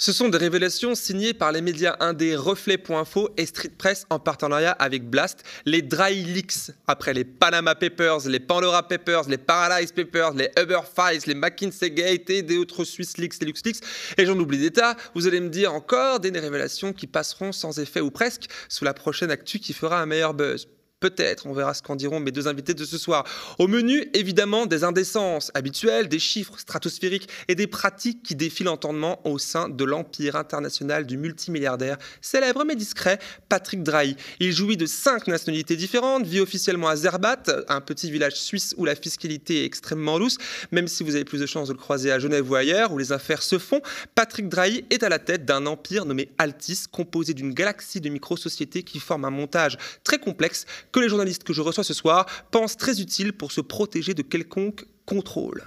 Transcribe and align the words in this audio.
Ce 0.00 0.12
sont 0.12 0.28
des 0.28 0.38
révélations 0.38 0.94
signées 0.94 1.34
par 1.34 1.50
les 1.50 1.60
médias 1.60 1.96
indés 1.98 2.36
Reflet.info 2.36 3.30
et 3.36 3.46
Street 3.46 3.72
Press 3.76 4.06
en 4.10 4.20
partenariat 4.20 4.70
avec 4.70 5.10
Blast, 5.10 5.42
les 5.66 5.82
Dry 5.82 6.22
Leaks, 6.22 6.70
après 6.86 7.12
les 7.12 7.24
Panama 7.24 7.74
Papers, 7.74 8.28
les 8.28 8.38
Pandora 8.38 8.86
Papers, 8.86 9.28
les 9.28 9.38
Paradise 9.38 9.90
Papers, 9.90 10.34
les 10.34 10.52
Uber 10.56 10.82
Files, 10.94 11.22
les 11.26 11.34
McKinsey 11.34 11.90
Gate 11.90 12.30
et 12.30 12.42
des 12.42 12.58
autres 12.58 12.84
Swiss 12.84 13.18
Leaks, 13.18 13.40
les 13.40 13.48
LuxLeaks, 13.48 13.80
et 14.16 14.24
j'en 14.24 14.38
oublie 14.38 14.58
d'état, 14.58 14.96
vous 15.16 15.26
allez 15.26 15.40
me 15.40 15.48
dire 15.48 15.74
encore 15.74 16.20
des 16.20 16.30
révélations 16.30 16.92
qui 16.92 17.08
passeront 17.08 17.50
sans 17.50 17.80
effet 17.80 18.00
ou 18.00 18.12
presque 18.12 18.44
sous 18.68 18.84
la 18.84 18.94
prochaine 18.94 19.32
actu 19.32 19.58
qui 19.58 19.72
fera 19.72 20.00
un 20.00 20.06
meilleur 20.06 20.32
buzz. 20.32 20.68
Peut-être, 21.00 21.46
on 21.46 21.52
verra 21.52 21.74
ce 21.74 21.82
qu'en 21.82 21.94
diront 21.94 22.18
mes 22.18 22.32
deux 22.32 22.48
invités 22.48 22.74
de 22.74 22.84
ce 22.84 22.98
soir. 22.98 23.24
Au 23.60 23.68
menu, 23.68 24.10
évidemment, 24.14 24.66
des 24.66 24.82
indécences 24.82 25.52
habituelles, 25.54 26.08
des 26.08 26.18
chiffres 26.18 26.58
stratosphériques 26.58 27.28
et 27.46 27.54
des 27.54 27.68
pratiques 27.68 28.24
qui 28.24 28.34
défient 28.34 28.64
l'entendement 28.64 29.20
au 29.24 29.38
sein 29.38 29.68
de 29.68 29.84
l'empire 29.84 30.34
international 30.34 31.06
du 31.06 31.16
multimilliardaire, 31.16 31.98
célèbre 32.20 32.64
mais 32.64 32.74
discret, 32.74 33.20
Patrick 33.48 33.84
Drahi. 33.84 34.16
Il 34.40 34.50
jouit 34.50 34.76
de 34.76 34.86
cinq 34.86 35.28
nationalités 35.28 35.76
différentes, 35.76 36.26
vit 36.26 36.40
officiellement 36.40 36.88
à 36.88 36.96
Zerbat, 36.96 37.44
un 37.68 37.80
petit 37.80 38.10
village 38.10 38.34
suisse 38.34 38.74
où 38.76 38.84
la 38.84 38.96
fiscalité 38.96 39.62
est 39.62 39.66
extrêmement 39.66 40.18
douce, 40.18 40.36
même 40.72 40.88
si 40.88 41.04
vous 41.04 41.14
avez 41.14 41.24
plus 41.24 41.38
de 41.38 41.46
chances 41.46 41.68
de 41.68 41.74
le 41.74 41.78
croiser 41.78 42.10
à 42.10 42.18
Genève 42.18 42.50
ou 42.50 42.56
ailleurs, 42.56 42.92
où 42.92 42.98
les 42.98 43.12
affaires 43.12 43.42
se 43.44 43.60
font. 43.60 43.80
Patrick 44.16 44.48
Drahi 44.48 44.84
est 44.90 45.04
à 45.04 45.08
la 45.08 45.20
tête 45.20 45.44
d'un 45.44 45.66
empire 45.66 46.06
nommé 46.06 46.32
Altis, 46.38 46.86
composé 46.90 47.34
d'une 47.34 47.54
galaxie 47.54 48.00
de 48.00 48.08
micro-sociétés 48.08 48.82
qui 48.82 48.98
forment 48.98 49.26
un 49.26 49.30
montage 49.30 49.78
très 50.02 50.18
complexe 50.18 50.66
que 50.92 51.00
les 51.00 51.08
journalistes 51.08 51.44
que 51.44 51.52
je 51.52 51.60
reçois 51.60 51.84
ce 51.84 51.94
soir 51.94 52.26
pensent 52.50 52.76
très 52.76 53.00
utile 53.00 53.32
pour 53.32 53.52
se 53.52 53.60
protéger 53.60 54.14
de 54.14 54.22
quelconque 54.22 54.84
contrôle. 55.06 55.64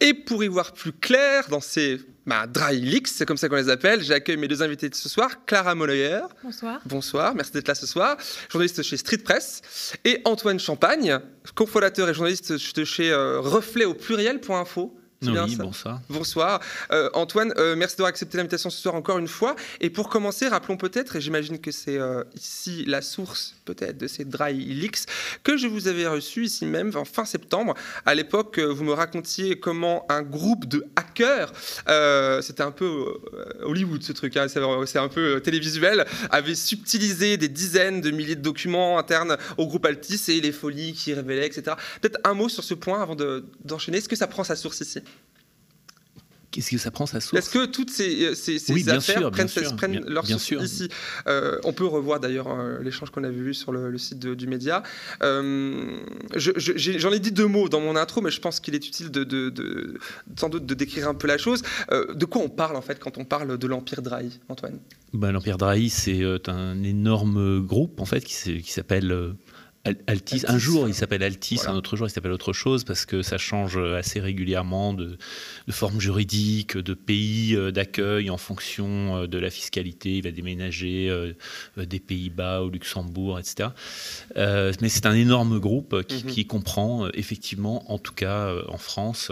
Et 0.00 0.14
pour 0.14 0.44
y 0.44 0.48
voir 0.48 0.72
plus 0.72 0.92
clair 0.92 1.48
dans 1.48 1.60
ces 1.60 2.00
bah, 2.24 2.46
dry 2.46 2.80
leaks, 2.80 3.08
c'est 3.08 3.26
comme 3.26 3.36
ça 3.36 3.48
qu'on 3.48 3.56
les 3.56 3.68
appelle, 3.68 4.00
j'accueille 4.00 4.36
mes 4.36 4.46
deux 4.46 4.62
invités 4.62 4.88
de 4.88 4.94
ce 4.94 5.08
soir, 5.08 5.44
Clara 5.44 5.74
Molloyer. 5.74 6.20
Bonsoir. 6.44 6.80
Bonsoir, 6.84 7.34
merci 7.34 7.52
d'être 7.52 7.66
là 7.66 7.74
ce 7.74 7.86
soir, 7.86 8.16
journaliste 8.50 8.82
chez 8.82 8.96
Street 8.96 9.18
Press, 9.18 9.62
et 10.04 10.20
Antoine 10.24 10.60
Champagne, 10.60 11.18
cofondateur 11.54 12.08
et 12.08 12.14
journaliste 12.14 12.52
de 12.76 12.84
chez 12.84 13.10
euh, 13.10 13.40
Reflet 13.40 13.86
au 13.86 13.94
pluriel.info. 13.94 14.94
Oui, 15.22 15.56
bonsoir. 15.56 16.00
Bonsoir. 16.08 16.60
Euh, 16.92 17.10
Antoine, 17.12 17.52
euh, 17.56 17.74
merci 17.74 17.96
d'avoir 17.96 18.10
accepté 18.10 18.36
l'invitation 18.36 18.70
ce 18.70 18.80
soir 18.80 18.94
encore 18.94 19.18
une 19.18 19.26
fois. 19.26 19.56
Et 19.80 19.90
pour 19.90 20.08
commencer, 20.08 20.46
rappelons 20.46 20.76
peut-être, 20.76 21.16
et 21.16 21.20
j'imagine 21.20 21.58
que 21.58 21.72
c'est 21.72 21.98
euh, 21.98 22.22
ici 22.36 22.84
la 22.86 23.02
source 23.02 23.56
peut-être 23.64 23.98
de 23.98 24.06
ces 24.06 24.24
dry 24.24 24.54
leaks, 24.54 25.06
que 25.42 25.56
je 25.56 25.66
vous 25.66 25.88
avais 25.88 26.06
reçu 26.06 26.44
ici 26.44 26.66
même 26.66 26.92
en 26.94 27.04
fin 27.04 27.24
septembre. 27.24 27.74
À 28.06 28.14
l'époque, 28.14 28.60
vous 28.60 28.84
me 28.84 28.92
racontiez 28.92 29.58
comment 29.58 30.06
un 30.08 30.22
groupe 30.22 30.66
de 30.66 30.86
hackers, 30.94 31.52
c'était 32.42 32.62
un 32.62 32.70
peu 32.70 33.18
Hollywood 33.62 34.02
ce 34.02 34.12
truc, 34.12 34.36
hein, 34.36 34.46
c'est 34.48 34.98
un 34.98 35.08
peu 35.08 35.40
télévisuel, 35.40 36.06
avait 36.30 36.54
subtilisé 36.54 37.36
des 37.36 37.48
dizaines 37.48 38.00
de 38.00 38.10
milliers 38.10 38.36
de 38.36 38.42
documents 38.42 38.98
internes 38.98 39.36
au 39.56 39.66
groupe 39.66 39.84
Altis 39.84 40.22
et 40.28 40.40
les 40.40 40.52
folies 40.52 40.92
qui 40.92 41.12
révélaient, 41.12 41.46
etc. 41.46 41.76
Peut-être 42.00 42.20
un 42.24 42.34
mot 42.34 42.48
sur 42.48 42.62
ce 42.62 42.74
point 42.74 43.02
avant 43.02 43.16
d'enchaîner. 43.64 43.98
Est-ce 43.98 44.08
que 44.08 44.16
ça 44.16 44.26
prend 44.26 44.44
sa 44.44 44.56
source 44.56 44.80
ici? 44.80 45.00
Qu'est-ce 46.58 46.72
que 46.72 46.78
ça 46.78 46.90
prend 46.90 47.06
sa 47.06 47.20
source 47.20 47.38
Est-ce 47.38 47.50
que 47.50 47.66
toutes 47.66 47.90
ces, 47.90 48.24
euh, 48.24 48.34
ces, 48.34 48.88
affaires 48.88 49.30
prennent, 49.30 50.04
leur 50.08 50.26
source 50.26 50.64
ici? 50.64 50.88
Euh, 51.28 51.56
On 51.62 51.72
peut 51.72 51.86
revoir 51.86 52.18
d'ailleurs 52.18 52.48
euh, 52.50 52.82
l'échange 52.82 53.10
qu'on 53.10 53.22
avait 53.22 53.32
vu 53.32 53.54
sur 53.54 53.70
le, 53.70 53.96
site 53.96 54.18
du 54.18 54.48
média. 54.48 54.82
J'en 55.20 57.12
ai, 57.12 57.20
dit 57.20 57.30
deux 57.30 57.46
mots 57.46 57.68
dans 57.68 57.80
mon 57.80 57.94
intro, 57.94 58.22
mais 58.22 58.32
je 58.32 58.40
pense 58.40 58.58
qu'il 58.58 58.74
est 58.74 58.84
utile 58.88 59.12
de, 59.12 60.00
sans 60.36 60.48
doute 60.48 60.66
de 60.66 60.74
décrire 60.74 61.08
un 61.08 61.14
peu 61.14 61.28
la 61.28 61.38
chose. 61.38 61.62
de 61.92 62.24
quoi 62.24 62.42
on 62.42 62.48
parle 62.48 62.74
en 62.74 62.82
fait 62.82 62.98
quand 62.98 63.18
on 63.18 63.24
parle 63.24 63.56
de 63.56 63.66
l'Empire 63.68 64.02
Drahi, 64.02 64.40
Antoine? 64.48 64.80
Ben, 65.12 65.30
L'Empire 65.30 65.58
Drahi, 65.58 65.90
c'est 65.90 66.48
un 66.48 66.82
énorme 66.82 67.60
groupe 67.64 68.00
en 68.00 68.04
fait 68.04 68.24
qui 68.24 68.72
s'appelle 68.72 69.36
Altis. 70.06 70.44
Un 70.48 70.58
jour, 70.58 70.88
il 70.88 70.94
s'appelle 70.94 71.22
Altis, 71.22 71.60
un 71.66 71.74
autre 71.74 71.96
jour, 71.96 72.06
il 72.06 72.10
s'appelle 72.10 72.32
autre 72.32 72.52
chose, 72.52 72.84
parce 72.84 73.06
que 73.06 73.22
ça 73.22 73.38
change 73.38 73.78
assez 73.78 74.20
régulièrement 74.20 74.92
de, 74.92 75.18
forme 75.70 76.00
juridique, 76.00 76.76
de 76.76 76.94
pays 76.94 77.54
euh, 77.54 77.70
d'accueil 77.70 78.30
en 78.30 78.36
fonction 78.36 79.22
euh, 79.22 79.26
de 79.26 79.38
la 79.38 79.50
fiscalité. 79.50 80.16
Il 80.16 80.22
va 80.22 80.30
déménager 80.30 81.08
euh, 81.08 81.32
des 81.76 82.00
Pays-Bas 82.00 82.62
au 82.62 82.70
Luxembourg, 82.70 83.38
etc. 83.38 83.70
mais 84.36 84.88
c'est 84.88 85.06
un 85.06 85.14
énorme 85.14 85.58
groupe 85.58 86.02
qui, 86.02 86.24
mhm. 86.24 86.30
qui, 86.30 86.46
comprend 86.46 87.08
effectivement, 87.12 87.90
en 87.92 87.98
tout 87.98 88.14
cas 88.14 88.52
en 88.68 88.78
France, 88.78 89.30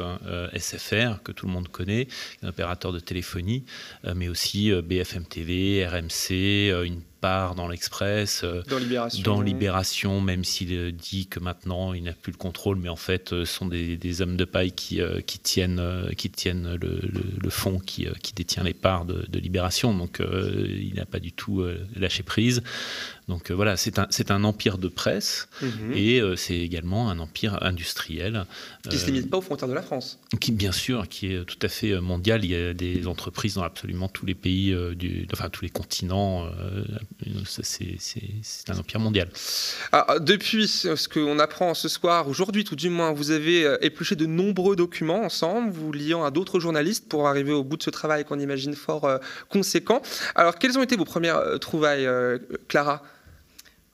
SFR, 0.54 1.22
que 1.22 1.32
tout 1.32 1.46
le 1.46 1.52
monde 1.52 1.68
connaît, 1.68 2.08
un 2.42 2.48
opérateur 2.48 2.92
de 2.92 2.98
téléphonie, 2.98 3.64
mais 4.14 4.28
aussi 4.28 4.72
BFM 4.72 5.24
TV, 5.24 5.86
RMC, 5.86 6.84
une 6.84 7.00
dans 7.22 7.68
l'Express, 7.68 8.42
euh, 8.44 8.62
dans 9.24 9.40
Libération, 9.40 10.20
même 10.20 10.44
s'il 10.44 10.72
euh, 10.72 10.92
dit 10.92 11.26
que 11.26 11.40
maintenant 11.40 11.92
il 11.92 12.04
n'a 12.04 12.12
plus 12.12 12.30
le 12.30 12.36
contrôle, 12.36 12.76
mais 12.76 12.88
en 12.88 12.96
fait 12.96 13.32
euh, 13.32 13.44
ce 13.44 13.52
sont 13.52 13.66
des, 13.66 14.22
hommes 14.22 14.36
de 14.36 14.44
paille 14.44 14.72
qui, 14.72 15.00
qui 15.26 15.38
tiennent, 15.38 16.10
qui 16.16 16.30
tiennent 16.30 16.76
le, 16.76 17.00
le, 17.42 17.50
fonds 17.50 17.78
qui, 17.78 18.06
qui, 18.22 18.32
détient 18.32 18.62
les 18.62 18.72
parts 18.72 19.04
de, 19.04 19.26
de 19.28 19.38
Libération, 19.38 19.94
donc 19.94 20.20
il 20.20 20.94
n'a 20.94 21.04
pas 21.04 21.18
du 21.18 21.32
tout 21.32 21.64
lâché 21.94 22.22
prise. 22.22 22.62
Donc 23.28 23.50
euh, 23.50 23.54
voilà, 23.54 23.76
c'est 23.76 23.98
un, 23.98 24.06
un, 24.28 24.44
empire 24.44 24.78
de 24.78 24.86
presse 24.86 25.48
mhm. 25.60 25.92
et 25.94 26.20
euh, 26.20 26.36
c'est 26.36 26.56
également 26.56 27.10
un 27.10 27.18
empire 27.18 27.58
industriel. 27.62 28.46
Qui 28.84 28.94
ne 28.94 29.00
se 29.00 29.06
limite 29.06 29.30
pas 29.30 29.38
aux 29.38 29.42
frontières 29.42 29.68
de 29.68 29.74
la 29.74 29.82
France. 29.82 30.20
Qui, 30.40 30.52
bien 30.52 30.70
sûr, 30.70 31.08
qui 31.08 31.32
est 31.32 31.44
tout 31.44 31.58
à 31.62 31.68
fait 31.68 32.00
mondial. 32.00 32.44
Il 32.44 32.50
y 32.52 32.54
a 32.54 32.72
des 32.72 33.08
entreprises 33.08 33.54
dans 33.54 33.64
absolument 33.64 34.08
tous 34.08 34.26
les 34.26 34.36
pays, 34.36 34.76
du, 34.94 35.26
enfin 35.32 35.48
tous 35.48 35.62
les 35.62 35.70
continents. 35.70 36.48
c'est 37.52 37.98
un 38.68 38.78
empire 38.78 39.00
mondial. 39.00 39.28
Ah, 39.90 40.18
depuis 40.20 40.68
ce 40.68 41.08
qu'on 41.08 41.40
apprend 41.40 41.74
ce 41.74 41.88
soir, 41.88 42.28
aujourd'hui 42.28 42.62
tout 42.62 42.76
du 42.76 42.90
moins, 42.90 43.12
vous 43.12 43.32
avez 43.32 43.76
épluché 43.80 44.14
de 44.14 44.26
nombreux 44.26 44.76
documents 44.76 45.22
ensemble, 45.22 45.72
vous 45.72 45.90
liant 45.90 46.24
à 46.24 46.30
d'autres 46.30 46.60
journalistes 46.60 47.08
pour 47.08 47.26
arriver 47.26 47.52
au 47.52 47.64
bout 47.64 47.76
de 47.76 47.82
ce 47.82 47.90
travail 47.90 48.24
qu'on 48.24 48.38
imagine 48.38 48.74
fort 48.74 49.08
conséquent. 49.48 50.00
Alors, 50.36 50.58
quelles 50.58 50.78
ont 50.78 50.82
été 50.82 50.94
vos 50.94 51.04
premières 51.04 51.40
trouvailles, 51.58 52.08
Clara? 52.68 53.02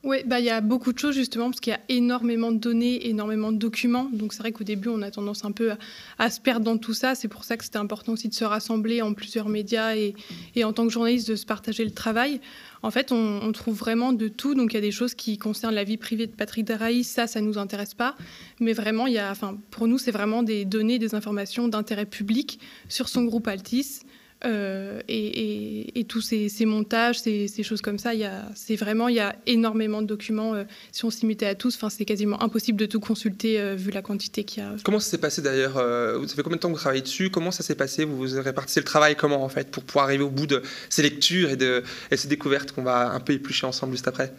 Oui, 0.04 0.18
bah, 0.26 0.40
il 0.40 0.46
y 0.46 0.50
a 0.50 0.60
beaucoup 0.60 0.92
de 0.92 0.98
choses 0.98 1.14
justement 1.14 1.44
parce 1.44 1.60
qu'il 1.60 1.72
y 1.72 1.76
a 1.76 1.80
énormément 1.88 2.50
de 2.50 2.58
données, 2.58 3.08
énormément 3.08 3.52
de 3.52 3.56
documents. 3.56 4.08
Donc 4.12 4.32
c'est 4.32 4.40
vrai 4.40 4.50
qu'au 4.50 4.64
début, 4.64 4.88
on 4.88 5.00
a 5.00 5.12
tendance 5.12 5.44
un 5.44 5.52
peu 5.52 5.72
à, 6.18 6.28
se 6.28 6.40
perdre 6.40 6.64
dans 6.64 6.76
tout 6.76 6.92
ça. 6.92 7.14
C'est 7.14 7.28
pour 7.28 7.44
ça 7.44 7.56
que 7.56 7.62
c'était 7.62 7.78
important 7.78 8.12
aussi 8.12 8.28
de 8.28 8.34
se 8.34 8.44
rassembler 8.44 9.00
en 9.00 9.14
plusieurs 9.14 9.48
médias 9.48 9.94
et, 9.94 10.14
en 10.64 10.72
tant 10.72 10.86
que 10.86 10.92
journaliste 10.92 11.28
de 11.28 11.36
se 11.36 11.46
partager 11.46 11.84
le 11.84 11.92
travail. 11.92 12.40
En 12.82 12.90
fait, 12.90 13.12
on, 13.12 13.52
trouve 13.52 13.76
vraiment 13.76 14.12
de 14.12 14.26
tout. 14.26 14.56
Donc 14.56 14.72
il 14.72 14.74
y 14.74 14.78
a 14.78 14.82
des 14.82 14.90
choses 14.90 15.14
qui 15.14 15.38
concernent 15.38 15.74
la 15.74 15.84
vie 15.84 15.98
privée 15.98 16.26
de 16.26 16.32
Patrick 16.32 16.64
Deraïs, 16.64 17.06
ça, 17.06 17.28
ça 17.28 17.40
ne 17.40 17.46
nous 17.46 17.58
intéresse 17.58 17.94
pas. 17.94 18.16
Mais 18.58 18.72
vraiment, 18.72 19.06
il 19.06 19.12
y 19.12 19.19
a, 19.19 19.30
enfin, 19.30 19.56
pour 19.70 19.86
nous, 19.86 19.98
c'est 19.98 20.10
vraiment 20.10 20.42
des 20.42 20.64
données, 20.64 20.98
des 20.98 21.14
informations 21.14 21.69
d'intérêt 21.69 22.06
public 22.06 22.58
sur 22.88 23.08
son 23.08 23.22
groupe 23.22 23.46
Altis. 23.46 24.00
Euh, 24.44 25.00
et, 25.08 26.04
tous 26.08 26.20
ces, 26.20 26.66
montages, 26.66 27.20
ces, 27.20 27.62
choses 27.62 27.80
comme 27.80 27.98
ça, 27.98 28.10
c'est 28.54 28.76
vraiment, 28.76 29.08
il 29.08 29.16
y 29.16 29.20
a 29.20 29.36
énormément 29.47 30.03
de 30.03 30.06
documents. 30.06 30.54
Euh, 30.54 30.64
si 30.91 31.04
on 31.04 31.10
s'y 31.10 31.26
mettait 31.26 31.47
à 31.47 31.54
tous, 31.54 31.78
c'est 31.88 32.04
quasiment 32.04 32.42
impossible 32.42 32.78
de 32.78 32.86
tout 32.86 33.00
consulter 33.00 33.60
euh, 33.60 33.75
vu 33.75 33.91
la 33.91 34.02
quantité 34.02 34.44
qu'il 34.44 34.62
y 34.62 34.66
a. 34.66 34.75
Comment 34.84 35.00
ça 35.00 35.10
s'est 35.10 35.19
passé 35.19 35.42
d'ailleurs 35.42 35.75
Ça 35.75 36.34
fait 36.34 36.42
combien 36.42 36.56
de 36.56 36.60
temps 36.60 36.69
que 36.69 36.75
vous 36.75 36.81
travaillez 36.81 37.02
dessus? 37.02 37.31
Comment 37.31 37.50
ça 37.50 37.62
s'est 37.62 37.75
passé? 37.75 38.04
Vous 38.04 38.16
vous 38.16 38.42
répartissez 38.42 38.81
le 38.81 38.84
travail 38.84 39.16
comment 39.16 39.42
en 39.42 39.48
fait 39.48 39.70
pour 39.70 39.84
pouvoir 39.84 40.06
arriver 40.06 40.25
au 40.25 40.31
bout 40.31 40.47
de 40.47 40.62
ces 40.91 41.02
lectures 41.02 41.50
et 41.50 41.56
de 41.56 41.82
et 42.10 42.16
ces 42.16 42.28
découvertes 42.28 42.72
qu'on 42.72 42.82
va 42.82 43.10
un 43.10 43.20
peu 43.20 43.32
éplucher 43.32 43.66
ensemble 43.66 43.92
juste 43.92 44.08
après? 44.08 44.32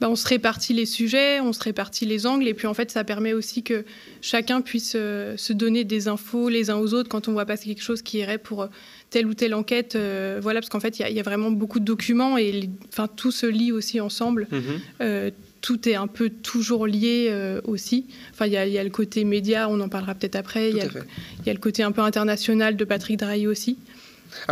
Bah, 0.00 0.08
on 0.08 0.16
se 0.16 0.26
répartit 0.26 0.72
les 0.72 0.86
sujets, 0.86 1.40
on 1.40 1.52
se 1.52 1.62
répartit 1.62 2.06
les 2.06 2.26
angles, 2.26 2.48
et 2.48 2.54
puis 2.54 2.66
en 2.66 2.74
fait, 2.74 2.90
ça 2.90 3.04
permet 3.04 3.32
aussi 3.32 3.62
que 3.62 3.84
chacun 4.20 4.60
puisse 4.60 4.92
se 4.92 5.52
donner 5.52 5.84
des 5.84 6.08
infos 6.08 6.48
les 6.48 6.70
uns 6.70 6.76
aux 6.76 6.94
autres 6.94 7.08
quand 7.08 7.28
on 7.28 7.32
voit 7.32 7.46
passer 7.46 7.66
quelque 7.66 7.82
chose 7.82 8.02
qui 8.02 8.18
irait 8.18 8.38
pour 8.38 8.68
telle 9.10 9.26
ou 9.26 9.34
telle 9.34 9.54
enquête. 9.54 9.96
Euh, 9.96 10.38
voilà, 10.40 10.60
parce 10.60 10.70
qu'en 10.70 10.80
fait, 10.80 10.98
il 10.98 11.14
y, 11.14 11.20
a 11.20 11.22
vraiment 11.22 11.50
beaucoup 11.50 11.80
de 11.80 11.84
documents 11.84 12.38
et 12.38 12.70
enfin, 12.88 13.08
tout 13.08 13.32
se 13.32 13.46
lie 13.46 13.72
aussi 13.72 14.00
ensemble. 14.00 14.46
Mhm. 14.50 14.62
Euh, 15.02 15.30
tout 15.60 15.88
est 15.88 15.94
un 15.94 16.06
peu 16.06 16.30
toujours 16.30 16.86
lié 16.86 17.26
euh, 17.28 17.60
aussi. 17.64 18.06
Enfin, 18.32 18.46
il 18.46 18.52
y, 18.52 18.78
a 18.78 18.84
le 18.84 18.90
côté 18.90 19.24
média, 19.24 19.68
on 19.68 19.78
en 19.80 19.90
parlera 19.90 20.14
peut-être 20.14 20.36
après. 20.36 20.70
Il 20.70 20.76
y, 20.76 21.50
a 21.50 21.52
le 21.52 21.58
côté 21.58 21.82
un 21.82 21.92
peu 21.92 22.00
international 22.00 22.76
de 22.76 22.84
Patrick 22.84 23.18
Drahi 23.18 23.46
aussi. 23.46 23.76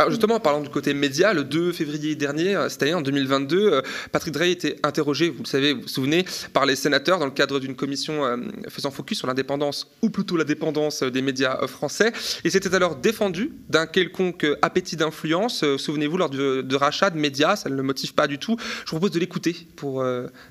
Justement, 0.09 0.35
en 0.35 0.39
parlant 0.39 0.61
du 0.61 0.69
côté 0.69 0.93
média, 0.93 1.33
le 1.33 1.43
2 1.43 1.71
février 1.71 2.15
dernier, 2.15 2.55
euh, 2.55 2.69
cette 2.69 2.83
année, 2.83 2.93
en 2.93 3.01
2022, 3.01 3.57
euh, 3.57 3.81
Patrick 4.11 4.33
Drey 4.33 4.51
était 4.51 4.77
interrogé, 4.83 5.29
vous 5.29 5.43
le 5.43 5.47
savez, 5.47 5.73
vous 5.73 5.81
vous 5.81 5.87
souvenez, 5.87 6.25
par 6.53 6.65
les 6.65 6.75
sénateurs 6.75 7.19
dans 7.19 7.25
le 7.25 7.31
cadre 7.31 7.59
d'une 7.59 7.75
commission 7.75 8.25
euh, 8.25 8.37
faisant 8.69 8.91
focus 8.91 9.19
sur 9.19 9.27
l'indépendance, 9.27 9.89
ou 10.01 10.09
plutôt 10.09 10.37
la 10.37 10.43
dépendance 10.43 11.03
des 11.03 11.21
médias 11.21 11.67
français. 11.67 12.11
Et 12.43 12.49
s'était 12.49 12.73
alors 12.75 12.95
défendu 12.95 13.51
d'un 13.69 13.85
quelconque 13.85 14.45
appétit 14.61 14.95
d'influence, 14.95 15.63
souvenez-vous, 15.77 16.17
lors 16.17 16.29
de, 16.29 16.75
rachat 16.75 17.09
de 17.09 17.17
médias, 17.17 17.55
ça 17.55 17.69
ne 17.69 17.75
le 17.75 17.83
motive 17.83 18.13
pas 18.13 18.27
du 18.27 18.37
tout. 18.37 18.57
Je 18.59 18.91
vous 18.91 18.97
propose 18.97 19.11
de 19.11 19.19
l'écouter 19.19 19.55
pour 19.75 20.03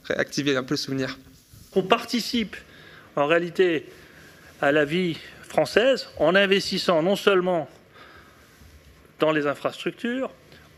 réactiver 0.05 0.57
un 0.57 0.63
peu 0.63 0.75
le 0.75 0.79
souvenir. 0.79 1.19
On 1.75 1.83
participe 1.83 2.57
en 3.17 3.27
réalité 3.27 3.87
à 4.61 4.73
la 4.73 4.85
vie 4.85 5.17
française 5.49 6.09
en 6.19 6.35
investissant 6.35 7.03
non 7.03 7.17
seulement 7.17 7.69
dans 9.19 9.33
les 9.33 9.47
infrastructures, 9.47 10.31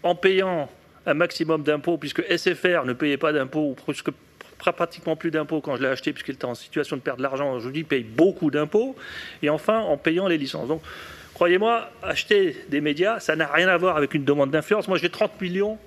en 0.03 0.15
payant 0.15 0.71
un 1.07 1.15
maximum 1.15 1.63
d'impôts, 1.63 1.99
puisque 1.99 2.23
SFR 2.23 2.85
ne 2.85 2.93
payait 2.93 3.17
pas 3.17 3.33
d'impôts, 3.33 3.71
ou 3.71 3.75
presque 3.75 4.11
pratiquement 4.59 5.17
plus 5.17 5.31
d'impôts 5.31 5.61
quand 5.61 5.77
je 5.77 5.83
l'ai 5.83 5.89
acheté, 5.89 6.13
puisqu'il 6.13 6.35
était 6.35 6.45
en 6.45 6.55
situation 6.55 6.97
de 6.97 7.03
perdre 7.03 7.19
de 7.19 7.23
l'argent. 7.23 7.53
Aujourd'hui, 7.53 7.85
paye 7.85 8.05
beaucoup 8.05 8.51
d'impôts. 8.51 8.95
Et 9.43 9.49
enfin, 9.49 9.81
en 9.81 9.97
payant 9.97 10.29
les 10.29 10.39
licences. 10.39 10.69
Donc, 10.69 10.83
croyez-moi, 11.35 11.91
acheter 12.03 12.57
des 12.69 12.81
médias, 12.81 13.21
ça 13.21 13.37
n'a 13.37 13.47
rien 13.47 13.69
à 13.69 13.77
voir 13.77 13.97
avec 13.97 14.15
une 14.15 14.25
demande 14.25 14.51
d'influence. 14.51 14.89
Moi, 14.89 14.99
j'ai 14.99 15.11
30 15.11 15.41
millions 15.41 15.79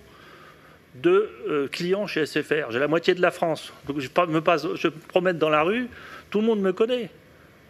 de 0.95 1.29
euh, 1.49 1.67
clients 1.67 2.07
chez 2.07 2.25
SFR. 2.25 2.71
J'ai 2.71 2.79
la 2.79 2.87
moitié 2.87 3.13
de 3.13 3.21
la 3.21 3.31
France. 3.31 3.71
Donc, 3.87 3.99
je 3.99 4.09
me, 4.27 4.41
passe, 4.41 4.65
je 4.75 4.87
me 4.87 4.93
promène 4.93 5.37
dans 5.37 5.49
la 5.49 5.63
rue, 5.63 5.87
tout 6.29 6.39
le 6.39 6.47
monde 6.47 6.61
me 6.61 6.73
connaît. 6.73 7.09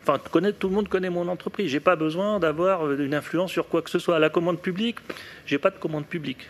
Enfin, 0.06 0.20
tout 0.60 0.68
le 0.68 0.76
monde 0.76 0.90
connaît 0.90 1.10
mon 1.10 1.28
entreprise. 1.30 1.70
Je 1.70 1.78
n'ai 1.78 1.80
pas 1.80 1.96
besoin 1.96 2.40
d'avoir 2.40 2.92
une 2.92 3.14
influence 3.14 3.52
sur 3.52 3.70
quoi 3.70 3.82
que 3.82 3.90
ce 3.90 4.00
soit. 4.00 4.20
La 4.20 4.30
commande 4.30 4.60
publique, 4.60 4.98
je 5.46 5.56
n'ai 5.56 5.60
pas 5.60 5.70
de 5.70 5.78
commande 5.78 6.06
publique. 6.06 6.50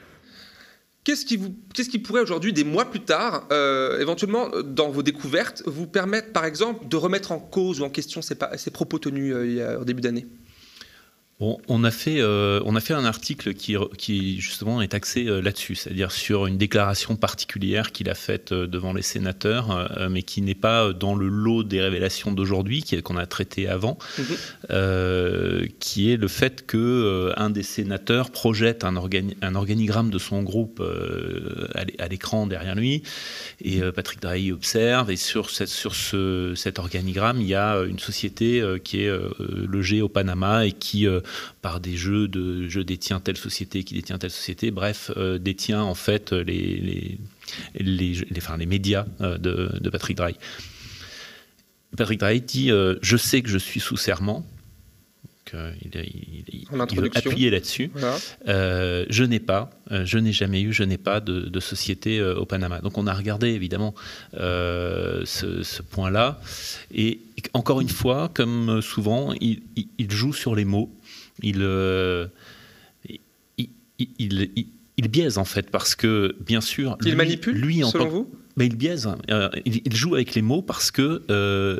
Qu'est-ce 1.03 1.25
qui, 1.25 2.00
pourrait 2.00 2.21
aujourd'hui, 2.21 2.53
des 2.53 2.63
mois 2.63 2.85
plus 2.85 3.01
tard, 3.01 3.45
euh, 3.51 4.00
éventuellement 4.00 4.50
dans 4.63 4.89
vos 4.89 5.03
découvertes, 5.03 5.61
vous 5.65 5.85
permettre 5.85 6.31
par 6.31 6.45
exemple 6.45 6.88
de 6.88 6.95
remettre 6.95 7.33
en 7.33 7.39
cause 7.39 7.81
ou 7.81 7.83
en 7.83 7.89
question 7.89 8.21
ces, 8.21 8.35
ces 8.55 8.71
propos 8.71 9.00
tenus 9.00 9.33
euh, 9.35 9.79
au 9.79 9.83
début 9.83 10.01
d'année? 10.01 10.25
On, 11.39 11.83
a 11.83 11.91
fait, 11.91 12.21
euh, 12.21 12.62
on 12.65 12.75
a 12.75 12.80
fait 12.80 12.94
un 12.94 13.06
article 13.06 13.53
qui, 13.53 13.75
qui 13.97 14.39
justement 14.39 14.81
est 14.81 14.94
axé 14.94 15.25
euh, 15.25 15.41
là-dessus, 15.41 15.75
c'est-à-dire 15.75 16.12
sur 16.12 16.45
une 16.45 16.57
déclaration 16.57 17.15
particulière 17.15 17.91
qu'il 17.91 18.09
a 18.09 18.15
faite 18.15 18.51
euh, 18.51 18.68
devant 18.68 18.94
les 18.94 19.01
sénateurs, 19.01 19.89
mais 20.09 20.24
qui 20.24 20.41
n'est 20.41 20.56
pas 20.56 20.94
dans 20.94 21.15
le 21.15 21.27
lot 21.27 21.63
des 21.63 21.81
révélations 21.81 22.31
d'aujourd'hui, 22.31 22.83
qu'on 23.03 23.18
a 23.18 23.25
traité 23.25 23.68
avant, 23.68 23.97
mhm. 24.18 25.68
qui 25.80 26.12
est 26.12 26.18
le 26.18 26.27
fait 26.27 26.65
que 26.65 27.33
un 27.38 27.50
des 27.50 27.63
sénateurs 27.63 28.31
projette 28.31 28.83
un, 28.83 28.95
un 28.95 29.56
organigramme 29.56 30.09
de 30.09 30.18
son 30.18 30.44
groupe 30.44 30.81
à 31.74 32.07
l'écran 32.07 32.47
derrière 32.47 32.75
lui, 32.75 33.03
et 33.62 33.81
Patrick 33.91 34.21
Drahi 34.21 34.51
observe, 34.51 35.12
et 35.12 35.15
sur, 35.15 35.50
cette, 35.50 35.69
sur 35.69 35.95
ce, 35.95 36.53
cet 36.56 36.80
organigramme, 36.80 37.41
il 37.41 37.47
y 37.47 37.56
a 37.56 37.80
une 37.83 38.00
société 38.00 38.63
qui 38.83 39.03
est 39.03 39.12
logée 39.39 40.01
au 40.01 40.09
Panama 40.09 40.65
et 40.65 40.71
qui 40.71 41.07
par 41.61 41.79
des 41.79 41.95
jeux 41.95 42.27
de 42.27 42.67
je 42.67 42.79
détiens 42.79 43.19
telle 43.19 43.37
société 43.37 43.83
qui 43.83 43.93
détient 43.93 44.17
telle 44.17 44.31
société, 44.31 44.71
bref, 44.71 45.11
euh, 45.17 45.37
détient 45.37 45.81
en 45.81 45.95
fait 45.95 46.31
les, 46.31 46.77
les, 46.77 47.17
les, 47.75 48.65
médias 48.65 49.05
euh, 49.21 49.37
de, 49.37 49.89
Patrick 49.89 50.17
Drahi. 50.17 50.35
Patrick 51.95 52.19
Drahi 52.19 52.41
dit 52.41 52.71
euh, 52.71 52.95
Je 53.01 53.17
sais 53.17 53.41
que 53.41 53.49
je 53.49 53.57
suis 53.57 53.79
sous 53.79 53.97
serment. 53.97 54.45
il, 55.53 56.65
veut 56.95 57.11
appuyer 57.13 57.51
là-dessus. 57.51 57.91
je 58.47 59.23
n'ai 59.23 59.39
pas, 59.39 59.69
je 59.91 60.17
n'ai 60.17 60.31
jamais 60.31 60.61
eu, 60.61 60.73
je 60.73 60.83
n'ai 60.83 60.97
pas 60.97 61.19
de, 61.19 61.59
société 61.59 62.21
au 62.21 62.45
Panama. 62.45 62.79
Donc 62.79 62.97
on 62.97 63.05
a 63.05 63.13
regardé 63.13 63.49
évidemment 63.49 63.93
ce, 64.33 65.23
ce 65.63 65.81
point-là. 65.83 66.41
Et 66.93 67.19
encore 67.53 67.81
une 67.81 67.89
fois, 67.89 68.29
comme 68.33 68.81
souvent, 68.81 69.33
il, 69.39 69.61
joue 70.09 70.33
sur 70.33 70.55
les 70.55 70.65
mots. 70.65 70.91
Euh, 71.44 72.27
il, 73.57 74.50
il, 74.97 75.07
biaise 75.09 75.38
en 75.38 75.45
fait 75.45 75.69
parce 75.69 75.95
que 75.95 76.35
bien 76.39 76.62
sûr 76.62 76.97
il 77.06 77.15
manipule 77.15 77.56
lui 77.56 77.83
en 77.83 77.89
selon 77.89 78.09
vous? 78.09 78.31
Mais 78.56 78.68
il 78.68 78.75
biaise 78.75 79.09
euh, 79.31 79.50
il, 79.65 79.95
joue 79.95 80.15
avec 80.15 80.35
les 80.35 80.41
mots 80.41 80.62
parce 80.62 80.91
que 80.91 81.24
euh, 81.30 81.80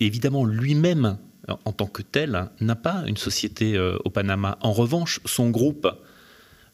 évidemment 0.00 0.44
lui-même 0.44 1.18
en 1.48 1.72
tant 1.72 1.86
que 1.86 2.02
tel 2.02 2.50
n'a 2.60 2.76
pas 2.76 3.04
une 3.06 3.16
société 3.16 3.78
au 3.78 4.10
Panama 4.10 4.58
en 4.60 4.72
revanche 4.72 5.20
son 5.24 5.50
groupe 5.50 5.88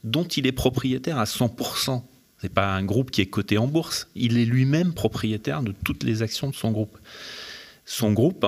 dont 0.05 0.25
il 0.25 0.47
est 0.47 0.53
propriétaire 0.53 1.19
à 1.19 1.25
100% 1.25 2.03
c'est 2.39 2.53
pas 2.53 2.75
un 2.75 2.85
groupe 2.85 3.11
qui 3.11 3.21
est 3.21 3.27
coté 3.27 3.59
en 3.59 3.67
bourse 3.67 4.09
il 4.15 4.39
est 4.39 4.45
lui-même 4.45 4.95
propriétaire 4.95 5.63
de 5.63 5.75
toutes 5.85 6.05
les 6.05 6.23
actions 6.23 6.49
de 6.49 6.55
son 6.55 6.71
groupe. 6.71 6.97
Son 7.85 8.13
groupe 8.13 8.47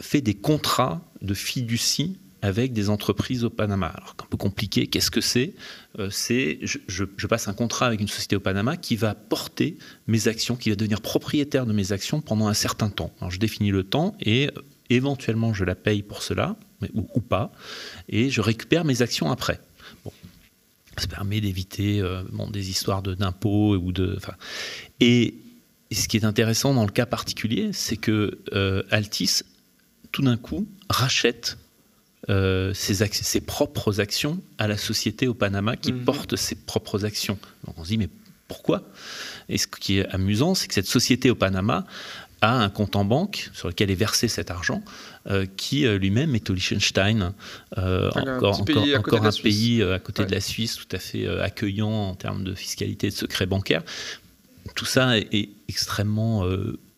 fait 0.00 0.20
des 0.20 0.34
contrats 0.34 1.00
de 1.20 1.34
fiducie 1.34 2.18
avec 2.42 2.72
des 2.72 2.90
entreprises 2.90 3.44
au 3.44 3.50
Panama. 3.50 3.86
Alors, 3.86 4.16
un 4.20 4.26
peu 4.26 4.36
compliqué, 4.36 4.88
qu'est-ce 4.88 5.12
que 5.12 5.20
c'est? 5.20 5.54
Euh, 6.00 6.10
C'est, 6.10 6.58
je, 6.62 7.26
passe 7.26 7.46
un 7.46 7.54
contrat 7.54 7.86
avec 7.86 8.00
une 8.00 8.08
société 8.08 8.34
au 8.34 8.40
Panama 8.40 8.76
qui 8.76 8.96
va 8.96 9.14
porter 9.14 9.78
mes 10.08 10.26
actions, 10.26 10.56
qui 10.56 10.68
va 10.70 10.76
devenir 10.76 11.00
propriétaire 11.00 11.66
de 11.66 11.72
mes 11.72 11.92
actions 11.92 12.20
pendant 12.20 12.48
un 12.48 12.54
certain 12.54 12.90
temps. 12.90 13.12
Alors, 13.20 13.30
je 13.30 13.38
définis 13.38 13.70
le 13.70 13.84
temps 13.84 14.16
et 14.20 14.48
euh, 14.48 14.60
éventuellement 14.90 15.54
je 15.54 15.64
la 15.64 15.76
paye 15.76 16.02
pour 16.02 16.22
cela, 16.22 16.56
ou, 16.94 17.20
pas, 17.20 17.52
et 18.08 18.28
je 18.28 18.40
récupère 18.40 18.84
mes 18.84 19.02
actions 19.02 19.30
après. 19.30 19.60
Bon. 20.04 20.12
Ça 20.98 21.06
permet 21.06 21.40
d'éviter 21.40 22.00
euh, 22.00 22.22
des 22.50 22.68
histoires 22.68 23.02
d'impôts 23.02 23.76
ou 23.76 23.92
de. 23.92 24.18
Et, 25.00 25.36
et, 25.92 25.94
ce 25.94 26.08
qui 26.08 26.16
est 26.16 26.24
intéressant 26.24 26.74
dans 26.74 26.84
le 26.84 26.92
cas 26.92 27.06
particulier, 27.06 27.70
c'est 27.72 27.96
que 27.96 28.40
Altis, 28.90 29.42
tout 30.10 30.22
d'un 30.22 30.36
coup, 30.36 30.66
rachète 30.88 31.58
euh, 32.30 32.72
ses, 32.72 33.40
propres 33.40 33.98
actions 33.98 34.40
à 34.58 34.68
la 34.68 34.76
société 34.76 35.26
au 35.26 35.34
Panama 35.34 35.74
qui 35.76 35.92
mhm. 35.92 36.04
porte 36.04 36.36
ses 36.36 36.54
propres 36.54 37.04
actions. 37.04 37.36
Donc 37.66 37.76
on 37.78 37.82
se 37.82 37.88
dit, 37.88 37.98
mais 37.98 38.08
pourquoi? 38.46 38.82
Et 39.48 39.58
ce 39.58 39.66
qui 39.66 39.98
est 39.98 40.06
amusant, 40.06 40.54
c'est 40.54 40.68
que 40.68 40.74
cette 40.74 40.86
société 40.86 41.30
au 41.30 41.34
Panama 41.34 41.84
a 42.40 42.54
un 42.54 42.68
compte 42.68 42.94
en 42.94 43.04
banque 43.04 43.50
sur 43.52 43.66
lequel 43.66 43.90
est 43.90 43.96
versé 43.96 44.28
cet 44.28 44.52
argent, 44.52 44.82
euh, 45.26 45.46
qui 45.56 45.84
euh, 45.84 45.98
lui-même 45.98 46.36
est 46.36 46.48
au 46.48 46.54
Liechtenstein, 46.54 47.34
encore, 47.76 48.60
encore, 48.60 49.26
un 49.26 49.32
pays 49.32 49.82
à 49.82 49.98
côté 49.98 50.24
de 50.24 50.30
la 50.30 50.40
Suisse, 50.40 50.76
tout 50.76 50.94
à 50.94 51.00
fait 51.00 51.26
accueillant 51.40 51.90
en 51.90 52.14
termes 52.14 52.44
de 52.44 52.54
fiscalité 52.54 53.08
et 53.08 53.10
de 53.10 53.16
secret 53.16 53.46
bancaire. 53.46 53.82
Tout 54.74 54.84
ça 54.84 55.18
est, 55.18 55.50
extrêmement 55.68 56.44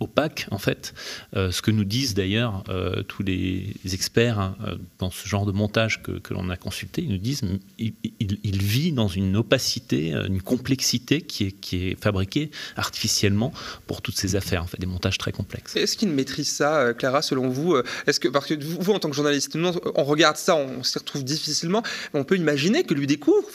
opaque 0.04 0.46
en 0.50 0.58
fait. 0.58 0.94
Euh, 1.36 1.50
ce 1.50 1.62
que 1.62 1.70
nous 1.70 1.84
disent 1.84 2.14
d'ailleurs 2.14 2.62
euh, 2.68 3.02
tous 3.02 3.22
les 3.22 3.74
experts 3.92 4.38
hein, 4.38 4.56
euh, 4.66 4.76
dans 4.98 5.10
ce 5.10 5.28
genre 5.28 5.46
de 5.46 5.52
montage 5.52 6.02
que, 6.02 6.20
l'on 6.32 6.50
a 6.50 6.56
consulté, 6.56 7.02
ils 7.02 7.10
nous 7.10 7.18
disent 7.18 7.42
il, 7.78 8.62
vit 8.62 8.92
dans 8.92 9.08
une 9.08 9.36
opacité, 9.36 10.10
une 10.10 10.42
complexité 10.42 11.22
qui 11.22 11.54
est, 11.72 12.02
fabriquée 12.02 12.50
artificiellement 12.76 13.52
pour 13.86 14.02
toutes 14.02 14.16
ces 14.16 14.36
affaires, 14.36 14.62
en 14.62 14.66
fait, 14.66 14.80
des 14.80 14.86
montages 14.86 15.18
très 15.18 15.32
complexes. 15.32 15.76
Est-ce 15.76 15.96
qu'il 15.96 16.08
maîtrise 16.08 16.48
ça, 16.48 16.92
Clara, 16.94 17.22
selon 17.22 17.48
vous 17.48 17.76
Est-ce 18.06 18.20
que 18.20 18.28
parce 18.28 18.46
que 18.46 18.54
vous, 18.62 18.92
en 18.92 18.98
tant 18.98 19.10
que 19.10 19.16
journaliste, 19.16 19.56
on 19.94 20.04
regarde 20.04 20.36
ça, 20.36 20.56
on 20.56 20.82
s'y 20.82 20.98
retrouve 20.98 21.24
difficilement, 21.24 21.82
on 22.12 22.24
peut 22.24 22.36
imaginer 22.36 22.84
que 22.84 22.94
lui 22.94 23.06
découvre, 23.06 23.46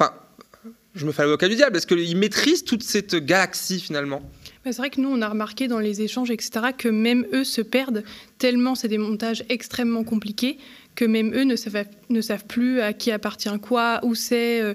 je 0.96 1.06
me 1.06 1.12
fais 1.12 1.22
l'avocat 1.24 1.48
du 1.48 1.56
diable, 1.56 1.78
est-ce 1.78 1.88
qu'il 1.88 2.18
maîtrise 2.18 2.64
toute 2.64 2.84
cette 2.84 3.16
galaxie 3.16 3.80
finalement? 3.80 4.22
C'est 4.66 4.78
vrai 4.78 4.90
que 4.90 5.00
nous, 5.00 5.10
on 5.10 5.22
a 5.22 5.30
remarqué 5.30 5.68
dans 5.68 5.80
les 5.80 6.02
échanges, 6.02 6.30
etc., 6.30 6.52
que 6.78 6.90
même 6.90 7.26
eux 7.34 7.44
se 7.44 7.62
perdent 7.62 8.04
tellement 8.38 8.76
c'est 8.76 8.88
des 8.88 8.98
montages 8.98 9.44
extrêmement 9.50 10.04
compliqués 10.04 10.58
que 11.00 11.06
même 11.06 11.34
eux 11.34 11.46
ne 11.46 11.56
savent, 11.56 12.46
plus 12.46 12.82
à 12.82 12.92
qui 12.92 13.12
appartient 13.12 13.58
quoi, 13.62 14.02
où 14.04 14.16
c'est. 14.16 14.62
Euh, 14.62 14.74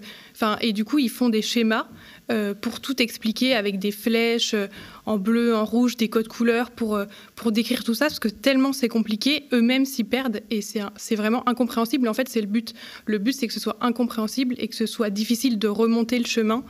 et 0.63 0.73
du 0.73 0.85
coup, 0.85 0.99
ils 0.99 1.11
font 1.11 1.29
des 1.29 1.43
schémas 1.43 1.87
euh, 2.31 2.55
pour 2.55 2.81
tout 2.81 3.03
expliquer 3.03 3.55
avec 3.55 3.79
des 3.79 3.91
flèches 3.91 4.55
euh, 4.55 4.67
en 5.07 5.19
bleu, 5.19 5.55
en 5.55 5.65
rouge, 5.65 5.97
des 5.97 6.09
codes 6.09 6.29
couleurs 6.29 6.71
pour, 6.71 6.99
pour 7.35 7.53
décrire 7.53 7.85
tout 7.85 7.95
ça, 7.95 8.07
parce 8.07 8.19
que 8.19 8.29
tellement 8.29 8.73
c'est 8.73 8.89
compliqué, 8.89 9.45
eux-mêmes 9.53 9.85
s'y 9.85 10.05
perdent 10.05 10.41
et 10.51 10.61
c'est 10.63 11.15
vraiment 11.15 11.47
incompréhensible. 11.49 12.09
en 12.09 12.15
fait, 12.15 12.29
c'est 12.29 12.41
le 12.41 12.47
but. 12.47 12.73
Le 13.05 13.19
but, 13.19 13.33
c'est 13.33 13.47
que 13.47 13.53
ce 13.53 13.61
soit 13.61 13.77
incompréhensible 13.83 14.55
et 14.59 14.69
que 14.69 14.75
ce 14.75 14.87
soit 14.87 15.11
difficile 15.11 15.59
de 15.59 15.69
remonter 15.69 16.19
le 16.19 16.25
chemin. 16.25 16.65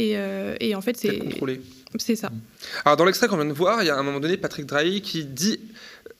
Et, 0.00 0.16
et 0.60 0.74
en 0.74 0.80
fait, 0.80 0.96
c'est. 0.96 1.20
C'est 1.96 2.16
ça. 2.16 2.30
Alors, 2.84 2.98
dans 2.98 3.06
l'extrait 3.06 3.28
qu'on 3.28 3.36
vient 3.36 3.46
de 3.46 3.52
voir, 3.52 3.82
il 3.82 3.86
y 3.86 3.90
a 3.90 3.96
à 3.96 3.98
un 3.98 4.02
moment 4.02 4.20
donné 4.20 4.36
Patrick 4.36 4.66
Drahi 4.66 5.00
qui 5.00 5.24
dit 5.24 5.58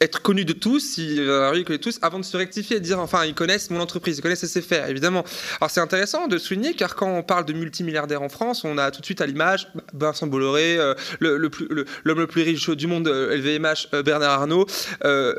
être 0.01 0.23
connu 0.23 0.45
de 0.45 0.53
tous, 0.53 0.99
il, 0.99 1.21
euh, 1.21 1.63
connaît 1.65 1.79
tous, 1.79 1.99
avant 2.03 2.19
de 2.19 2.25
se 2.25 2.37
rectifier 2.37 2.77
et 2.77 2.81
de 2.81 2.85
dire 2.85 3.01
enfin 3.01 3.25
ils 3.25 3.35
connaissent 3.35 3.71
mon 3.71 3.81
entreprise, 3.81 4.19
ils 4.19 4.23
connaissent 4.23 4.47
SFR, 4.47 4.89
évidemment. 4.89 5.25
Alors 5.61 5.71
c'est 5.71 5.81
intéressant 5.81 6.29
de 6.29 6.39
souligner 6.39 6.75
car 6.75 6.95
quand 6.95 7.09
on 7.09 7.23
parle 7.23 7.45
de 7.45 7.53
multimilliardaires 7.53 8.23
en 8.23 8.29
France, 8.29 8.65
on 8.65 8.79
a 8.79 8.91
tout 8.91 9.01
de 9.01 9.05
suite 9.05 9.21
à 9.21 9.27
l'image 9.27 9.69
Vincent 9.95 10.27
Bolloré, 10.27 10.79
euh, 10.79 10.95
le, 11.19 11.37
l'homme 11.37 12.19
le, 12.21 12.27
plus 12.27 12.43
riche 12.43 12.71
du 12.71 12.87
monde, 12.87 13.09
LVMH, 13.09 13.89
euh, 13.95 14.03
Bernard 14.03 14.41
Arnault. 14.41 14.67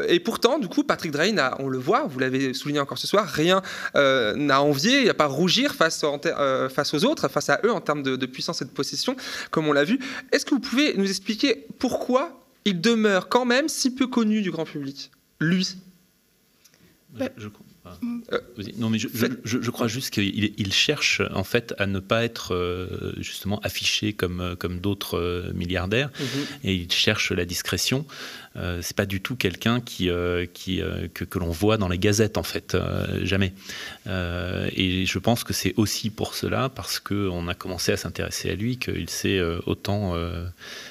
et 0.07 0.19
pourtant, 0.19 0.59
du 0.59 0.67
coup, 0.67 0.83
Patrick 0.83 1.11
Drahi, 1.11 1.35
on 1.59 1.69
le 1.69 1.77
voit, 1.77 2.07
vous 2.09 2.19
l'avez 2.19 2.53
souligné 2.53 2.79
encore 2.79 2.97
ce 2.97 3.07
soir, 3.07 3.27
rien 3.27 3.61
n'a 3.95 4.61
envié, 4.61 4.97
il 4.97 5.03
n'y 5.03 5.09
a 5.09 5.13
pas 5.13 5.25
à 5.25 5.27
rougir 5.27 5.75
face, 5.75 6.03
face 6.69 6.93
aux 6.93 7.05
autres, 7.05 7.27
face 7.27 7.49
à 7.49 7.59
eux 7.63 7.71
en 7.71 7.81
termes 7.81 8.03
de, 8.03 8.15
de 8.15 8.25
puissance 8.29 8.61
et 8.61 8.65
de 8.65 8.69
possession, 8.69 9.15
comme 9.51 9.67
on 9.67 9.73
l'a 9.73 9.83
vu. 9.83 9.99
Est-ce 10.31 10.45
que 10.45 10.55
vous 10.55 10.61
pouvez 10.61 10.95
nous 10.95 11.09
expliquer 11.09 11.67
pourquoi 11.79 12.45
il 12.65 12.81
demeure 12.81 13.29
quand 13.29 13.45
même 13.45 13.69
si 13.69 13.93
peu 13.93 14.07
connu 14.07 14.41
du 14.41 14.51
grand 14.51 14.65
public? 14.65 15.11
Lui 15.39 15.77
je, 17.37 17.49
euh, 18.31 18.39
non, 18.77 18.89
mais 18.89 18.99
je, 18.99 19.07
je, 19.43 19.71
crois 19.71 19.87
juste 19.87 20.11
qu'il 20.11 20.53
il 20.57 20.73
cherche 20.73 21.21
en 21.33 21.43
fait 21.43 21.73
à 21.77 21.87
ne 21.87 21.99
pas 21.99 22.23
être 22.23 22.53
euh, 22.53 23.13
justement 23.17 23.59
affiché 23.61 24.13
comme, 24.13 24.41
euh, 24.41 24.55
comme 24.55 24.79
d'autres 24.79 25.51
milliardaires 25.55 26.09
mhm. 26.19 26.45
et 26.63 26.73
il 26.73 26.91
cherche 26.91 27.31
la 27.31 27.45
discrétion. 27.45 28.05
C'est 28.81 28.95
pas 28.95 29.05
du 29.05 29.21
tout 29.21 29.37
quelqu'un 29.37 29.79
qui, 29.79 30.09
qui 30.53 30.81
que, 31.13 31.23
que 31.23 31.39
l'on 31.39 31.49
voit 31.49 31.77
dans 31.77 31.87
les 31.87 31.97
gazettes 31.97 32.37
en 32.37 32.43
fait, 32.43 32.75
jamais. 33.23 33.53
et 34.05 35.05
je 35.05 35.19
pense 35.19 35.45
que 35.45 35.53
c'est 35.53 35.73
aussi 35.77 36.09
pour 36.09 36.33
cela, 36.35 36.67
parce 36.67 36.99
qu'on 36.99 37.47
a 37.47 37.53
commencé 37.53 37.93
à 37.93 37.97
s'intéresser 37.97 38.49
à 38.49 38.55
lui, 38.55 38.77
qu'il 38.77 39.09
s'est 39.09 39.39
autant 39.65 40.13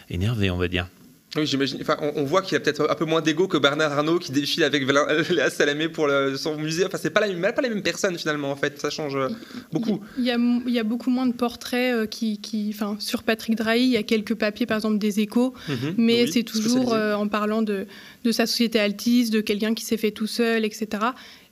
énervé, 0.09 0.51
on 0.51 0.57
va 0.57 0.69
dire. 0.69 0.89
Oui, 1.37 1.47
j'imagine. 1.47 1.79
Enfin, 1.83 1.97
on, 2.01 2.25
voit 2.25 2.41
qu'il 2.41 2.57
a 2.57 2.61
peut-être 2.61 2.91
un 2.91 2.95
peu 2.95 3.05
moins 3.05 3.21
d'ego 3.21 3.49
que 3.49 3.59
Bernard 3.59 3.93
Arnault 3.93 4.19
qui 4.19 4.33
défile 4.33 4.65
avec 4.65 4.85
Léa 5.31 5.51
Salamé 5.51 5.91
pour 5.91 6.09
son 6.37 6.57
musée. 6.57 6.87
Enfin, 6.87 6.99
c'est 7.01 7.11
pas 7.11 7.27
la 7.27 7.53
pas 7.53 7.61
les 7.61 7.69
mêmes 7.69 7.83
personnes 7.83 8.19
finalement 8.19 8.51
en 8.51 8.57
fait. 8.57 8.81
Ça 8.81 8.89
change 8.89 9.15
euh, 9.15 9.29
beaucoup. 9.71 10.01
Il 10.17 10.25
y 10.25 10.31
a, 10.31 10.39
il 10.39 10.73
y 10.73 10.79
a 10.79 10.85
beaucoup 10.85 11.11
moins 11.11 11.27
de 11.27 11.33
portraits 11.33 11.95
euh, 11.95 12.07
qui, 12.07 12.39
qui, 12.39 12.71
enfin, 12.73 12.97
sur 12.99 13.23
Patrick 13.23 13.57
Drahi. 13.57 13.83
Il 13.83 13.91
y 13.91 13.97
a 13.99 14.03
quelques 14.03 14.35
papiers, 14.35 14.65
par 14.65 14.79
exemple 14.79 14.99
des 14.99 15.21
Échos, 15.21 15.53
mhm. 15.69 15.95
mais 15.99 16.27
c'est 16.27 16.45
toujours 16.45 16.95
euh, 16.95 17.15
en 17.15 17.29
parlant 17.29 17.61
de, 17.61 17.87
de 18.25 18.33
sa 18.33 18.47
société 18.47 18.81
Altis, 18.81 19.29
de 19.29 19.43
quelqu'un 19.43 19.75
qui 19.75 19.85
s'est 19.85 19.99
fait 19.99 20.13
tout 20.13 20.27
seul, 20.27 20.65
etc. 20.65 20.89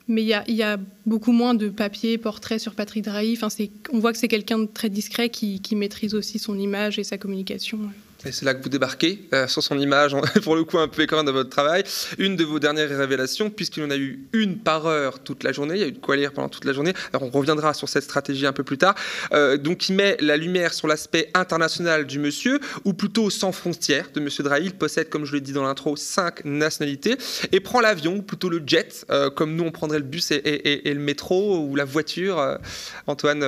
Mais 0.07 0.23
il 0.23 0.27
y, 0.27 0.33
a, 0.33 0.43
il 0.47 0.55
y, 0.55 0.63
a, 0.63 0.77
beaucoup 1.05 1.33
moins 1.33 1.53
de 1.53 1.67
papiers, 1.67 2.17
portraits 2.17 2.61
sur 2.61 2.73
Patrick 2.73 3.03
Drahi. 3.03 3.37
Enfin, 3.39 3.49
on 3.91 3.99
voit 3.99 4.13
que 4.13 4.17
c'est 4.17 4.29
quelqu'un 4.29 4.59
de 4.59 4.65
très 4.65 4.89
discret 4.89 5.29
qui, 5.29 5.61
qui, 5.61 5.75
maîtrise 5.75 6.15
aussi 6.15 6.39
son 6.39 6.57
image 6.57 6.97
et 6.97 7.03
sa 7.03 7.17
communication. 7.17 7.79
Et 8.27 8.33
c'est 8.33 8.43
là 8.43 8.53
que 8.53 8.61
vous 8.61 8.69
débarquez 8.69 9.25
euh, 9.33 9.47
sur 9.47 9.63
son 9.63 9.79
image, 9.79 10.13
pour 10.43 10.57
le 10.57 10.65
coup 10.65 10.77
un 10.79 10.89
peu 10.89 11.03
écran 11.03 11.23
de 11.23 11.31
votre 11.31 11.49
travail. 11.49 11.83
Une 12.17 12.35
de 12.35 12.43
vos 12.43 12.59
dernières 12.59 12.89
révélations, 12.89 13.49
puisqu'il 13.49 13.83
y 13.83 13.85
en 13.85 13.89
a 13.89 13.95
eu 13.95 14.27
une 14.33 14.57
par 14.57 14.85
heure 14.85 15.19
toute 15.19 15.43
la 15.43 15.53
journée, 15.53 15.75
il 15.75 15.79
y 15.79 15.83
a 15.83 15.87
eu 15.87 15.93
de 15.93 15.99
quoi 15.99 16.17
lire 16.17 16.33
pendant 16.33 16.49
toute 16.49 16.65
la 16.65 16.73
journée. 16.73 16.93
Alors 17.13 17.23
on 17.23 17.29
reviendra 17.29 17.73
sur 17.73 17.87
cette 17.87 18.03
stratégie 18.03 18.45
un 18.45 18.51
peu 18.51 18.63
plus 18.63 18.77
tard. 18.77 18.95
Euh, 19.31 19.55
donc 19.55 19.87
il 19.87 19.95
met 19.95 20.17
la 20.19 20.35
lumière 20.35 20.73
sur 20.73 20.87
l'aspect 20.87 21.29
international 21.35 22.05
du 22.05 22.19
monsieur, 22.19 22.59
ou 22.83 22.93
plutôt 22.93 23.29
sans 23.29 23.53
frontières 23.53 24.09
de 24.13 24.19
monsieur 24.19 24.43
Drahi. 24.43 24.65
Il 24.65 24.73
possède, 24.73 25.07
comme 25.07 25.23
je 25.23 25.33
l'ai 25.33 25.41
dit 25.41 25.53
dans 25.53 25.63
l'intro, 25.63 25.95
cinq 25.95 26.43
nationalités 26.43 27.17
et 27.53 27.61
prend 27.61 27.79
l'avion, 27.79 28.17
ou 28.17 28.21
plutôt 28.21 28.49
le 28.49 28.61
jet, 28.65 29.05
euh, 29.09 29.29
comme 29.29 29.55
nous 29.55 29.63
on 29.63 29.71
prendrait 29.71 29.99
le 29.99 30.05
bus 30.05 30.31
et, 30.31 30.81
le 30.83 30.99
métro 30.99 31.59
ou 31.59 31.75
la 31.77 31.85
voiture. 31.85 32.57
Antoine, 33.05 33.45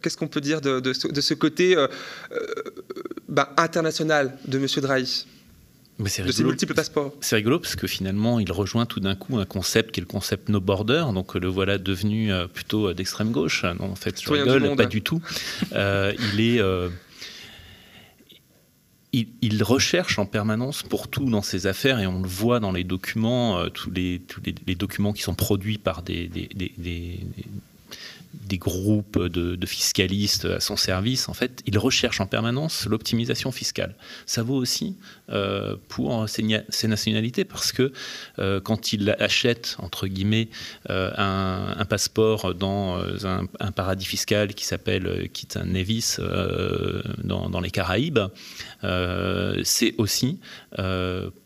qu'est-ce 0.00 0.16
qu'on 0.16 0.28
peut 0.28 0.40
dire 0.40 0.62
de, 0.62 0.92
ce, 0.92 1.34
côté 1.34 1.76
bah, 3.28 3.52
international 3.56 4.21
de 4.24 4.58
M. 4.58 4.66
Drahi 4.80 5.26
de 5.98 6.32
ces 6.32 6.44
multiples 6.44 6.74
passeports. 6.74 7.12
C'est 7.20 7.36
rigolo 7.36 7.58
parce 7.58 7.76
que 7.76 7.86
finalement, 7.86 8.40
il 8.40 8.50
rejoint 8.52 8.86
tout 8.86 9.00
d'un 9.00 9.14
coup 9.14 9.38
un 9.38 9.44
concept 9.44 9.92
qui 9.92 10.00
est 10.00 10.02
le 10.02 10.08
concept 10.08 10.48
no 10.48 10.60
border. 10.60 11.04
Donc 11.14 11.34
le 11.34 11.48
voilà 11.48 11.78
devenu 11.78 12.32
euh, 12.32 12.46
plutôt 12.46 12.88
euh, 12.88 12.94
d'extrême 12.94 13.30
gauche. 13.30 13.64
Non, 13.64 13.92
en 13.92 13.94
fait, 13.94 14.20
je 14.20 14.30
rigole, 14.30 14.76
pas 14.76 14.86
du 14.86 15.02
tout. 15.02 15.20
Euh, 15.74 16.12
il 16.34 16.40
est. 16.40 16.60
il, 19.12 19.62
recherche 19.62 20.18
en 20.18 20.26
permanence 20.26 20.82
pour 20.82 21.08
tout 21.08 21.30
dans 21.30 21.42
ses 21.42 21.66
affaires 21.66 21.98
et 22.00 22.06
on 22.06 22.20
le 22.20 22.28
voit 22.28 22.60
dans 22.60 22.72
les 22.72 22.84
documents, 22.84 23.68
tous, 23.70 23.90
les, 23.90 24.20
tous 24.26 24.40
les, 24.44 24.74
documents 24.74 25.12
qui 25.12 25.22
sont 25.22 25.34
produits 25.34 25.78
par 25.78 26.02
des, 26.02 26.28
des, 26.28 26.48
des 26.54 26.72
des 26.76 27.20
groupes 28.58 29.18
de, 29.18 29.66
fiscalistes 29.66 30.44
à 30.44 30.60
son 30.60 30.76
service, 30.76 31.28
en 31.28 31.34
fait, 31.34 31.62
il 31.66 31.78
recherche 31.78 32.20
en 32.20 32.26
permanence 32.26 32.86
l'optimisation 32.86 33.52
fiscale. 33.52 33.94
Ça 34.26 34.42
vaut 34.42 34.56
aussi 34.56 34.96
euh, 35.30 35.76
pour 35.88 36.28
ces, 36.28 36.42
nationalités 36.88 37.44
parce 37.44 37.72
que 37.72 37.92
euh, 38.38 38.60
quand 38.60 38.92
il 38.92 39.16
achète, 39.18 39.76
entre 39.78 40.06
guillemets, 40.06 40.48
euh, 40.90 41.10
un, 41.16 41.84
passeport 41.84 42.54
dans 42.54 42.98
un, 43.24 43.72
paradis 43.72 44.06
fiscal 44.06 44.54
qui 44.54 44.64
s'appelle 44.64 45.28
Kitts 45.32 45.56
Nevis 45.56 46.16
dans, 47.22 47.50
dans, 47.50 47.60
les 47.60 47.70
Caraïbes, 47.70 48.20
c'est 49.62 49.94
aussi 49.98 50.38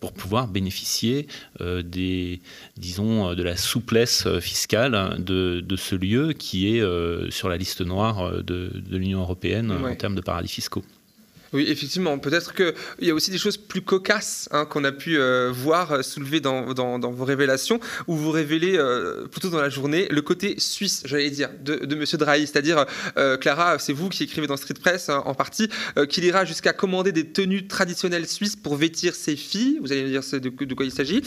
pour 0.01 0.13
pouvoir 0.13 0.49
bénéficier 0.49 1.27
des, 1.61 2.41
disons, 2.77 3.35
de 3.35 3.43
la 3.43 3.57
souplesse 3.57 4.29
fiscale 4.41 5.17
de 5.19 5.77
ce 5.77 5.97
lieu 5.97 6.33
qui 6.33 6.69
est 6.69 6.76
euh, 6.81 7.31
sur 7.31 7.49
la 7.49 7.57
liste 7.57 7.81
noire 7.81 8.21
euh, 8.23 8.43
de, 8.43 8.71
l'Union 8.91 9.21
européenne 9.21 9.71
en 9.71 9.95
termes 9.95 10.15
de 10.15 10.21
paradis 10.21 10.49
fiscaux. 10.49 10.85
Oui, 11.53 11.67
effectivement. 11.69 12.19
Peut-être 12.19 12.55
qu'il 12.55 12.75
y 13.01 13.11
a 13.11 13.15
aussi 13.15 13.31
des 13.31 13.39
choses 13.39 13.57
plus 13.57 13.83
cocasses 13.83 14.49
hein, 14.53 14.65
qu'on 14.65 14.85
a 14.85 14.93
pu 14.93 15.19
euh, 15.19 15.51
voir 15.53 15.93
euh, 15.93 16.03
soulever 16.03 16.41
dans, 16.41 16.63
vos 16.75 17.25
révélations, 17.25 17.81
où 18.07 18.17
vous 18.17 18.31
révélez 18.31 18.77
euh, 18.77 19.27
plutôt 19.27 19.51
dans 19.51 19.61
la 19.61 19.69
journée 19.69 20.09
le 20.11 20.23
côté 20.23 20.57
suisse, 20.59 21.03
j'allais 21.05 21.31
dire, 21.31 21.51
de, 21.63 21.77
de 21.85 21.95
Monsieur 21.95 22.19
Drahi. 22.19 22.47
C'est-à-dire, 22.47 22.87
Clara, 23.41 23.79
c'est 23.79 23.93
vous 23.93 24.09
qui 24.09 24.25
écrivez 24.25 24.47
dans 24.47 24.57
Street 24.57 24.75
Press 24.75 25.09
hein, 25.09 25.23
en 25.25 25.35
partie, 25.35 25.69
qu'il 26.09 26.25
ira 26.25 26.45
jusqu'à 26.45 26.73
commander 26.73 27.13
des 27.13 27.25
tenues 27.25 27.67
traditionnelles 27.67 28.27
suisses 28.27 28.57
pour 28.57 28.77
vêtir 28.77 29.15
ses 29.15 29.37
filles. 29.37 29.79
Vous 29.81 29.93
allez 29.93 30.05
me 30.05 30.09
dire 30.09 30.23
de, 30.33 30.65
de 30.65 30.75
quoi 30.75 30.85
il 30.85 30.93
s'agit. 30.93 31.23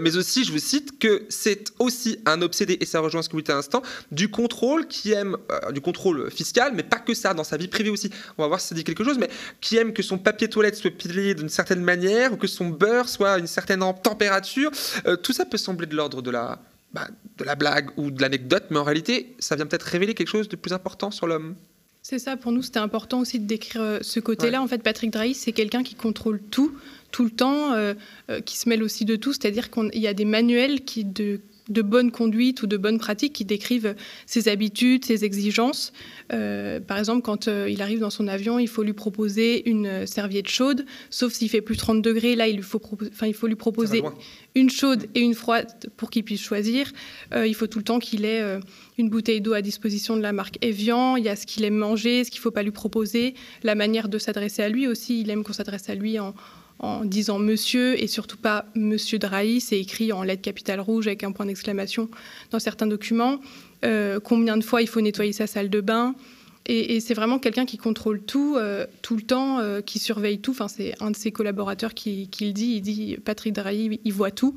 mais 0.00 0.16
aussi, 0.16 0.44
je 0.44 0.52
vous 0.52 0.58
cite, 0.58 0.98
que 0.98 1.24
c'est 1.28 1.72
aussi 1.78 2.18
un 2.26 2.42
obsédé, 2.42 2.78
et 2.80 2.86
ça 2.86 3.00
rejoint 3.00 3.22
ce 3.22 3.28
que 3.28 3.32
vous 3.32 3.40
dites 3.40 3.50
à 3.50 3.54
l'instant, 3.54 3.82
du 4.12 4.28
contrôle 4.28 4.86
qui 4.86 5.12
aime, 5.12 5.36
du 5.72 5.80
contrôle 5.80 6.30
fiscal, 6.30 6.72
mais 6.74 6.82
pas 6.82 6.98
que 6.98 7.14
ça, 7.14 7.34
dans 7.34 7.44
sa 7.44 7.56
vie 7.56 7.68
privée 7.68 7.90
aussi. 7.90 8.10
On 8.38 8.42
va 8.42 8.48
voir 8.48 8.60
si 8.60 8.68
ça 8.68 8.74
dit 8.74 8.84
quelque 8.84 9.04
chose, 9.04 9.18
mais 9.18 9.28
qui 9.60 9.76
aime 9.76 9.92
que 9.92 10.02
son 10.02 10.18
papier 10.18 10.48
toilette 10.48 10.76
soit 10.76 10.90
pilé 10.90 11.34
d'une 11.34 11.48
certaine 11.48 11.82
manière 11.82 12.32
ou 12.32 12.36
que 12.36 12.46
son 12.46 12.68
beurre 12.68 13.08
soit 13.08 13.34
à 13.34 13.38
une 13.38 13.46
certaine 13.46 13.80
température. 14.02 14.70
Euh, 15.06 15.16
tout 15.16 15.32
ça 15.32 15.44
peut 15.44 15.56
sembler 15.56 15.86
de 15.86 15.96
l'ordre 15.96 16.22
de 16.22 16.30
la, 16.30 16.60
bah, 16.92 17.08
de 17.38 17.44
la 17.44 17.54
blague 17.54 17.90
ou 17.96 18.10
de 18.10 18.20
l'anecdote, 18.20 18.64
mais 18.70 18.78
en 18.78 18.84
réalité, 18.84 19.34
ça 19.38 19.56
vient 19.56 19.66
peut-être 19.66 19.84
révéler 19.84 20.14
quelque 20.14 20.28
chose 20.28 20.48
de 20.48 20.56
plus 20.56 20.72
important 20.72 21.10
sur 21.10 21.26
l'homme. 21.26 21.54
C'est 22.02 22.20
ça, 22.20 22.36
pour 22.36 22.52
nous, 22.52 22.62
c'était 22.62 22.78
important 22.78 23.20
aussi 23.20 23.40
de 23.40 23.46
décrire 23.46 23.82
euh, 23.82 23.98
ce 24.00 24.20
côté-là. 24.20 24.62
En 24.62 24.68
fait, 24.68 24.80
Patrick 24.82 25.10
Drahi, 25.10 25.34
c'est 25.34 25.52
quelqu'un 25.52 25.82
qui 25.82 25.96
contrôle 25.96 26.40
tout, 26.40 26.72
tout 27.10 27.24
le 27.24 27.30
temps, 27.30 27.72
euh, 27.72 27.94
qui 28.44 28.56
se 28.56 28.68
mêle 28.68 28.84
aussi 28.84 29.04
de 29.04 29.16
tout. 29.16 29.32
C'est-à-dire 29.32 29.70
qu'il 29.72 29.98
y 29.98 30.06
a 30.06 30.14
des 30.14 30.24
manuels 30.24 30.84
qui, 30.84 31.04
de, 31.04 31.40
de 31.68 31.82
bonne 31.82 32.10
conduite 32.10 32.62
ou 32.62 32.66
de 32.66 32.76
bonnes 32.76 32.98
pratiques 32.98 33.32
qui 33.32 33.44
décrivent 33.44 33.94
ses 34.26 34.48
habitudes, 34.48 35.04
ses 35.04 35.24
exigences. 35.24 35.92
Euh, 36.32 36.80
par 36.80 36.98
exemple, 36.98 37.22
quand 37.22 37.48
euh, 37.48 37.68
il 37.68 37.82
arrive 37.82 37.98
dans 37.98 38.10
son 38.10 38.28
avion, 38.28 38.58
il 38.58 38.68
faut 38.68 38.82
lui 38.82 38.92
proposer 38.92 39.68
une 39.68 40.06
serviette 40.06 40.48
chaude, 40.48 40.86
sauf 41.10 41.32
s'il 41.32 41.48
fait 41.48 41.60
plus 41.60 41.76
30 41.76 42.02
degrés. 42.02 42.36
Là, 42.36 42.48
il, 42.48 42.62
faut 42.62 42.80
enfin, 43.12 43.26
il 43.26 43.34
faut 43.34 43.46
lui 43.46 43.56
proposer 43.56 44.02
une 44.54 44.70
chaude 44.70 45.06
et 45.14 45.20
une 45.20 45.34
froide 45.34 45.68
pour 45.96 46.10
qu'il 46.10 46.24
puisse 46.24 46.40
choisir. 46.40 46.92
Euh, 47.34 47.46
il 47.46 47.54
faut 47.54 47.66
tout 47.66 47.78
le 47.78 47.84
temps 47.84 47.98
qu'il 47.98 48.24
ait 48.24 48.42
une 48.98 49.08
bouteille 49.08 49.40
d'eau 49.40 49.52
à 49.52 49.62
disposition 49.62 50.16
de 50.16 50.22
la 50.22 50.32
marque 50.32 50.58
Evian. 50.62 51.16
Il 51.16 51.24
y 51.24 51.28
a 51.28 51.36
ce 51.36 51.46
qu'il 51.46 51.64
aime 51.64 51.76
manger, 51.76 52.24
ce 52.24 52.30
qu'il 52.30 52.38
ne 52.38 52.42
faut 52.42 52.50
pas 52.50 52.62
lui 52.62 52.70
proposer, 52.70 53.34
la 53.62 53.74
manière 53.74 54.08
de 54.08 54.18
s'adresser 54.18 54.62
à 54.62 54.68
lui 54.68 54.86
aussi. 54.86 55.20
Il 55.20 55.30
aime 55.30 55.42
qu'on 55.42 55.52
s'adresse 55.52 55.88
à 55.88 55.94
lui 55.94 56.18
en 56.18 56.34
en 56.78 57.04
disant 57.04 57.38
monsieur 57.38 58.00
et 58.02 58.06
surtout 58.06 58.36
pas 58.36 58.66
monsieur 58.74 59.18
Drahi. 59.18 59.60
C'est 59.60 59.78
écrit 59.78 60.12
en 60.12 60.22
lettres 60.22 60.42
capitales 60.42 60.80
rouges 60.80 61.06
avec 61.06 61.24
un 61.24 61.32
point 61.32 61.46
d'exclamation 61.46 62.08
dans 62.50 62.58
certains 62.58 62.86
documents. 62.86 63.40
Euh, 63.84 64.20
combien 64.20 64.56
de 64.56 64.64
fois 64.64 64.82
il 64.82 64.88
faut 64.88 65.00
nettoyer 65.00 65.32
sa 65.32 65.46
salle 65.46 65.70
de 65.70 65.80
bain. 65.80 66.14
Et, 66.68 66.98
c'est 66.98 67.14
vraiment 67.14 67.38
quelqu'un 67.38 67.64
qui 67.64 67.78
contrôle 67.78 68.20
tout, 68.20 68.56
euh, 68.56 68.86
tout 69.00 69.14
le 69.14 69.22
temps, 69.22 69.60
euh, 69.60 69.80
qui 69.80 70.00
surveille 70.00 70.40
tout. 70.40 70.50
Enfin, 70.50 70.66
c'est 70.66 70.94
un 71.00 71.12
de 71.12 71.16
ses 71.16 71.30
collaborateurs 71.30 71.94
qui, 71.94 72.28
le 72.40 72.50
dit. 72.50 72.74
Il 72.76 72.80
dit 72.80 73.18
Patrick 73.24 73.52
Drahi, 73.52 74.00
il 74.04 74.12
voit 74.12 74.32
tout. 74.32 74.56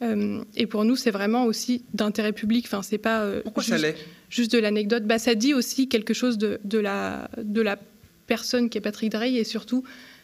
et 0.00 0.66
pour 0.66 0.84
nous, 0.84 0.94
c'est 0.94 1.10
vraiment 1.10 1.44
aussi 1.46 1.82
d'intérêt 1.94 2.32
public. 2.32 2.66
Enfin, 2.66 2.82
c'est 2.82 2.98
pas 2.98 3.28
Pourquoi 3.42 3.64
juste, 3.64 3.80
ça 3.80 3.88
juste 4.30 4.52
de 4.52 4.58
l'anecdote. 4.58 5.04
Bah, 5.04 5.18
ça 5.18 5.34
dit 5.34 5.52
aussi 5.52 5.88
quelque 5.88 6.14
chose 6.14 6.38
de, 6.38 6.60
de, 6.62 6.78
la, 6.78 7.28
de 7.42 7.60
la 7.60 7.76
personne 8.28 8.70
qui 8.70 8.78
est 8.78 8.80
Patrick 8.80 9.10
Drahi 9.10 9.38
et 9.38 9.44
surtout 9.44 9.82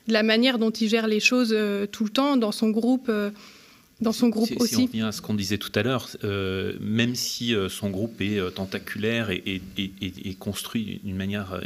de 0.08 0.12
la 0.12 0.22
manière 0.22 0.58
dont 0.58 0.70
il 0.70 0.88
gère 0.88 1.06
les 1.06 1.20
choses 1.20 1.52
euh, 1.52 1.86
tout 1.86 2.04
le 2.04 2.10
temps 2.10 2.36
dans 2.36 2.52
son 2.52 2.70
groupe. 2.70 3.06
Euh, 3.08 3.30
dans 4.00 4.12
son 4.12 4.28
groupe 4.28 4.50
aussi. 4.58 4.74
Si 4.74 4.80
on 4.80 4.86
revient 4.86 5.02
à 5.02 5.12
ce 5.12 5.22
qu'on 5.22 5.34
disait 5.34 5.56
tout 5.56 5.70
à 5.76 5.82
l'heure, 5.82 6.08
euh, 6.24 6.74
même 6.80 7.14
si 7.14 7.54
son 7.70 7.90
groupe 7.90 8.20
est 8.20 8.40
tentaculaire 8.52 9.30
et, 9.30 9.62
construit 10.38 11.00
d'une 11.04 11.16
manière 11.16 11.60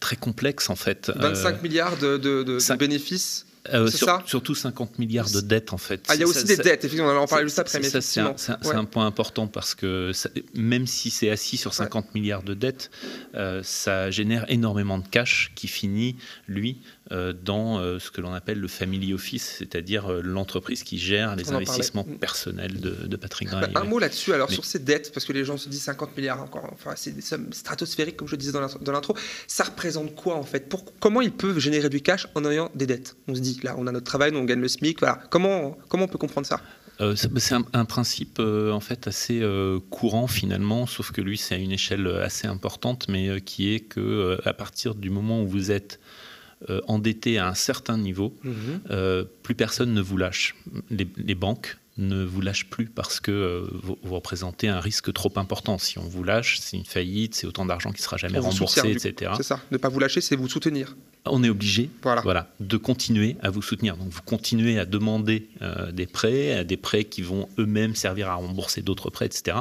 très 0.00 0.16
complexe 0.16 0.68
en 0.68 0.76
fait. 0.76 1.10
25 1.16 1.62
milliards 1.62 1.96
de, 1.96 2.18
de 2.18 2.76
bénéfices 2.76 3.47
euh, 3.72 3.90
surtout 4.26 4.54
50 4.54 4.98
milliards 4.98 5.30
de 5.30 5.40
dettes 5.40 5.72
en 5.72 5.78
fait. 5.78 6.04
Ah, 6.08 6.14
il 6.14 6.20
y 6.20 6.24
a 6.24 6.26
aussi 6.26 6.44
des 6.44 6.56
dettes, 6.56 6.84
effectivement, 6.84 7.06
on 7.06 7.16
en 7.16 7.26
parler 7.26 7.44
juste 7.44 7.58
après. 7.58 7.82
c'est 7.82 8.20
un, 8.20 8.84
point 8.84 9.06
important 9.06 9.46
parce 9.46 9.74
que 9.74 10.12
même 10.54 10.86
si 10.86 11.10
c'est 11.10 11.30
assis 11.30 11.56
sur 11.56 11.74
50 11.74 12.14
milliards 12.14 12.42
de 12.42 12.54
dettes, 12.54 12.90
euh, 13.34 13.60
ça 13.62 14.10
génère 14.10 14.50
énormément 14.50 14.98
de 14.98 15.06
cash 15.06 15.52
qui 15.54 15.68
finit, 15.68 16.16
lui, 16.46 16.78
euh, 17.12 17.32
dans 17.32 17.78
ce 17.98 18.10
que 18.10 18.20
l'on 18.20 18.32
appelle 18.32 18.58
le 18.58 18.68
family 18.68 19.12
office, 19.12 19.56
c'est-à-dire 19.58 20.10
l'entreprise 20.22 20.82
qui 20.82 20.98
gère 20.98 21.36
les 21.36 21.50
investissements 21.50 22.04
personnels 22.04 22.80
de, 22.80 23.16
Patrick 23.16 23.50
Drahi. 23.50 23.72
Bah, 23.72 23.80
un 23.80 23.84
mot 23.84 23.98
là-dessus, 23.98 24.32
alors 24.32 24.50
sur 24.50 24.64
ces 24.64 24.78
dettes, 24.78 25.12
parce 25.12 25.26
que 25.26 25.32
les 25.32 25.44
gens 25.44 25.56
se 25.56 25.68
disent 25.68 25.82
50 25.82 26.16
milliards 26.16 26.40
encore, 26.42 26.70
enfin, 26.72 26.92
c'est 26.96 27.10
des 27.10 27.20
sommes 27.20 27.52
stratosphériques, 27.52 28.16
comme 28.16 28.28
je 28.28 28.36
disais 28.36 28.52
dans 28.52 28.92
l'intro. 28.92 29.16
Ça 29.46 29.64
représente 29.64 30.14
quoi 30.14 30.36
en 30.36 30.44
fait? 30.44 30.68
Pour, 30.68 30.84
Comment 31.00 31.20
ils 31.20 31.32
peuvent 31.32 31.58
générer 31.58 31.88
du 31.88 32.00
cash 32.00 32.26
en 32.34 32.44
ayant 32.44 32.70
des 32.74 32.86
dettes? 32.86 33.16
On 33.28 33.34
se 33.34 33.40
dit 33.40 33.47
là, 33.62 33.74
on 33.78 33.86
a 33.86 33.92
notre 33.92 34.06
travail, 34.06 34.32
on 34.34 34.44
gagne 34.44 34.60
le 34.60 34.68
SMIC. 34.68 35.00
Voilà. 35.00 35.20
Comment, 35.30 35.76
comment 35.88 36.04
on 36.04 36.08
peut 36.08 36.18
comprendre 36.18 36.46
ça? 36.46 36.60
Euh, 37.00 37.14
c'est 37.14 37.54
un, 37.54 37.84
principe 37.84 38.38
euh, 38.40 38.72
en 38.72 38.80
fait 38.80 39.06
assez 39.06 39.40
euh, 39.40 39.78
courant 39.90 40.26
finalement, 40.26 40.86
sauf 40.86 41.12
que 41.12 41.20
lui 41.20 41.38
c'est 41.38 41.54
à 41.54 41.58
une 41.58 41.70
échelle 41.70 42.08
assez 42.08 42.48
importante, 42.48 43.06
mais 43.08 43.40
qui 43.40 43.72
est 43.72 43.80
que 43.80 44.38
à 44.44 44.52
partir 44.52 44.94
du 44.94 45.10
moment 45.10 45.42
où 45.42 45.46
vous 45.46 45.70
êtes 45.70 46.00
endetté 46.88 47.38
à 47.38 47.46
un 47.46 47.54
certain 47.54 47.96
niveau, 47.96 48.34
mhm. 48.42 49.26
plus 49.44 49.54
personne 49.54 49.94
ne 49.94 50.00
vous 50.00 50.16
lâche. 50.16 50.56
les 50.90 51.34
banques 51.36 51.78
ne 51.98 52.24
vous 52.24 52.40
lâche 52.40 52.66
plus 52.66 52.86
parce 52.86 53.18
que 53.20 53.32
euh, 53.32 53.66
vous, 53.82 53.96
représentez 54.14 54.68
un 54.68 54.80
risque 54.80 55.12
trop 55.12 55.32
important. 55.36 55.78
Si 55.78 55.98
on 55.98 56.08
vous 56.08 56.22
lâche, 56.22 56.58
c'est 56.60 56.76
une 56.76 56.84
faillite, 56.84 57.34
c'est 57.34 57.46
autant 57.46 57.66
d'argent 57.66 57.90
qui 57.90 58.02
sera 58.02 58.16
jamais 58.16 58.38
remboursé, 58.38 58.90
etc. 58.90 59.32
C'est 59.36 59.42
ça. 59.42 59.60
Ne 59.70 59.76
pas 59.76 59.88
vous 59.88 59.98
lâcher, 59.98 60.20
c'est 60.20 60.36
vous 60.36 60.48
soutenir. 60.48 60.96
On 61.26 61.42
est 61.42 61.50
obligé 61.50 61.90
voilà. 62.02 62.48
de 62.60 62.76
continuer 62.76 63.36
à 63.42 63.50
vous 63.50 63.60
soutenir. 63.60 63.96
Donc 63.96 64.08
vous 64.10 64.22
continuez 64.22 64.78
à 64.78 64.86
demander 64.86 65.48
euh, 65.60 65.90
des 65.90 66.06
prêts, 66.06 66.64
des 66.64 66.76
prêts 66.76 67.04
qui 67.04 67.20
vont 67.22 67.48
eux-mêmes 67.58 67.94
servir 67.96 68.30
à 68.30 68.34
rembourser 68.36 68.80
d'autres 68.80 69.10
prêts, 69.10 69.26
etc. 69.26 69.58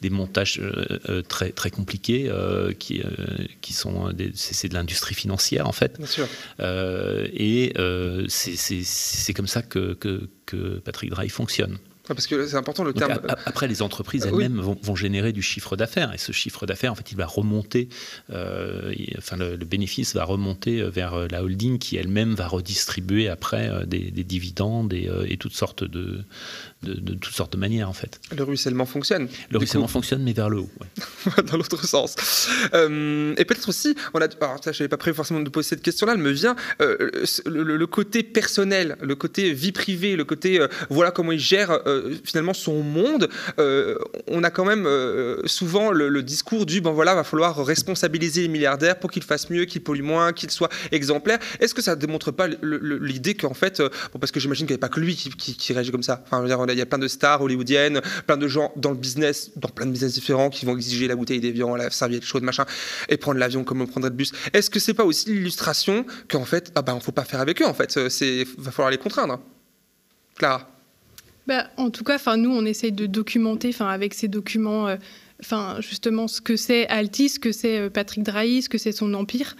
Des 0.00 0.08
montages 0.08 0.60
euh, 0.60 1.22
très, 1.22 1.50
très 1.50 1.70
compliqués 1.70 2.30
qui, 2.78 3.02
qui 3.60 3.72
sont... 3.72 4.14
C'est 4.34 4.68
de 4.68 4.74
l'industrie 4.74 5.14
financière 5.14 5.66
en 5.66 5.72
fait. 5.72 5.98
Bien 5.98 6.06
sûr. 6.06 6.28
et 6.60 7.72
c'est 8.28 9.34
comme 9.34 9.48
ça 9.48 9.62
que, 9.62 9.94
que 9.94 10.28
que 10.50 10.80
Patrick 10.80 11.10
Drive 11.10 11.32
fonctionne. 11.32 11.78
Parce 12.14 12.26
que 12.26 12.46
c'est 12.46 12.56
important 12.56 12.84
le 12.84 12.92
terme. 12.92 13.20
après, 13.46 13.68
les 13.68 13.82
entreprises 13.82 14.26
euh, 14.26 14.30
elles-mêmes 14.30 14.60
vont, 14.60 14.96
générer 14.96 15.32
du 15.32 15.42
chiffre 15.42 15.76
d'affaires. 15.76 16.12
Et 16.12 16.18
ce 16.18 16.32
chiffre 16.32 16.66
d'affaires, 16.66 16.92
en 16.92 16.94
fait, 16.94 17.12
il 17.12 17.16
va 17.16 17.26
remonter, 17.26 17.88
euh, 18.30 18.92
enfin, 19.18 19.36
le, 19.36 19.56
bénéfice 19.56 20.14
va 20.14 20.24
remonter 20.24 20.82
vers 20.82 21.14
euh, 21.14 21.26
la 21.30 21.44
holding 21.44 21.78
qui 21.78 21.96
elle-même 21.96 22.34
va 22.34 22.48
redistribuer 22.48 23.28
après 23.28 23.86
des, 23.86 24.10
dividendes 24.10 24.92
et, 24.92 25.36
toutes 25.38 25.54
sortes 25.54 25.84
de, 25.84 26.22
de, 26.82 27.14
toutes 27.14 27.34
sortes 27.34 27.52
de 27.52 27.58
manières, 27.58 27.88
en 27.88 27.92
fait. 27.92 28.20
Le 28.36 28.42
ruissellement 28.42 28.86
fonctionne. 28.86 29.28
Le 29.50 29.58
ruissellement 29.58 29.88
fonctionne, 29.88 30.22
mais 30.22 30.32
vers 30.32 30.50
le 30.50 30.58
haut. 30.58 30.70
Dans 31.50 31.56
l'autre 31.56 31.86
sens. 31.86 32.16
et 32.72 33.44
peut-être 33.44 33.68
aussi, 33.68 33.94
on 34.14 34.20
a, 34.20 34.24
alors, 34.40 34.58
je 34.62 34.70
n'avais 34.70 34.88
pas 34.88 34.96
prévu 34.96 35.14
forcément 35.14 35.40
de 35.40 35.48
poser 35.48 35.68
cette 35.68 35.82
question-là, 35.82 36.14
elle 36.14 36.18
me 36.18 36.30
vient 36.30 36.56
le, 36.80 37.84
côté 37.86 38.22
personnel, 38.22 38.96
le 39.00 39.14
côté 39.14 39.52
vie 39.52 39.72
privée, 39.72 40.16
le 40.16 40.24
côté 40.24 40.64
voilà 40.88 41.10
comment 41.10 41.32
il 41.32 41.38
gère 41.38 41.80
finalement 42.24 42.54
son 42.54 42.82
monde, 42.82 43.28
euh, 43.58 43.96
on 44.26 44.42
a 44.42 44.50
quand 44.50 44.64
même 44.64 44.86
euh, 44.86 45.40
souvent 45.46 45.90
le, 45.90 46.22
discours 46.22 46.66
du 46.66 46.80
ben 46.80 46.90
voilà, 46.90 47.14
va 47.14 47.24
falloir 47.24 47.64
responsabiliser 47.64 48.42
les 48.42 48.48
milliardaires 48.48 48.98
pour 48.98 49.10
qu'ils 49.10 49.22
fassent 49.22 49.50
mieux, 49.50 49.64
qu'ils 49.64 49.82
polluent 49.82 50.02
moins, 50.02 50.32
qu'ils 50.32 50.50
soient 50.50 50.68
exemplaires. 50.92 51.38
Est-ce 51.60 51.74
que 51.74 51.82
ça 51.82 51.94
ne 51.94 52.00
démontre 52.00 52.30
pas 52.30 52.46
l'idée 52.62 53.34
qu'en 53.34 53.54
fait, 53.54 53.80
euh, 53.80 53.88
parce 54.18 54.32
que 54.32 54.40
j'imagine 54.40 54.66
qu'il 54.66 54.74
n'y 54.74 54.78
avait 54.78 54.88
pas 54.88 54.94
que 54.94 55.00
lui 55.00 55.16
qui, 55.16 55.72
réagit 55.72 55.90
comme 55.90 56.02
ça. 56.02 56.22
Enfin, 56.26 56.44
il 56.44 56.78
y 56.78 56.80
a 56.80 56.86
plein 56.86 56.98
de 56.98 57.08
stars 57.08 57.42
hollywoodiennes, 57.42 58.00
plein 58.26 58.36
de 58.36 58.48
gens 58.48 58.72
dans 58.76 58.90
le 58.90 58.96
business, 58.96 59.52
dans 59.56 59.68
plein 59.68 59.86
de 59.86 59.92
business 59.92 60.12
différents, 60.12 60.50
qui 60.50 60.66
vont 60.66 60.76
exiger 60.76 61.08
la 61.08 61.16
bouteille 61.16 61.40
d'évian, 61.40 61.74
la 61.76 61.90
serviette 61.90 62.24
chaude, 62.24 62.42
machin, 62.42 62.64
et 63.08 63.16
prendre 63.16 63.38
l'avion 63.38 63.64
comme 63.64 63.80
on 63.80 63.86
prendrait 63.86 64.10
le 64.10 64.16
bus. 64.16 64.32
Est-ce 64.52 64.70
que 64.70 64.78
c'est 64.78 64.94
pas 64.94 65.04
aussi 65.04 65.30
l'illustration 65.30 66.04
qu'en 66.28 66.44
fait, 66.44 66.72
ah 66.74 66.82
ben, 66.82 66.98
faut 67.00 67.12
pas 67.12 67.24
faire 67.24 67.40
avec 67.40 67.62
eux, 67.62 67.66
en 67.66 67.74
fait, 67.74 68.08
c'est 68.08 68.44
va 68.58 68.70
falloir 68.70 68.90
les 68.90 68.98
contraindre. 68.98 69.40
Clara 70.36 70.68
bah, 71.50 71.68
en 71.78 71.90
tout 71.90 72.04
cas, 72.04 72.16
nous, 72.36 72.50
on 72.52 72.64
essaye 72.64 72.92
de 72.92 73.06
documenter 73.06 73.72
avec 73.80 74.14
ces 74.14 74.28
documents 74.28 74.86
euh, 74.86 74.96
enfin 75.40 75.76
justement 75.80 76.28
ce 76.28 76.40
que 76.40 76.56
c'est 76.56 76.86
Altis, 76.88 77.30
ce 77.30 77.38
que 77.38 77.52
c'est 77.52 77.78
euh, 77.78 77.90
Patrick 77.90 78.22
Drahi, 78.22 78.62
ce 78.62 78.68
que 78.68 78.78
c'est 78.78 78.92
son 78.92 79.14
empire. 79.14 79.56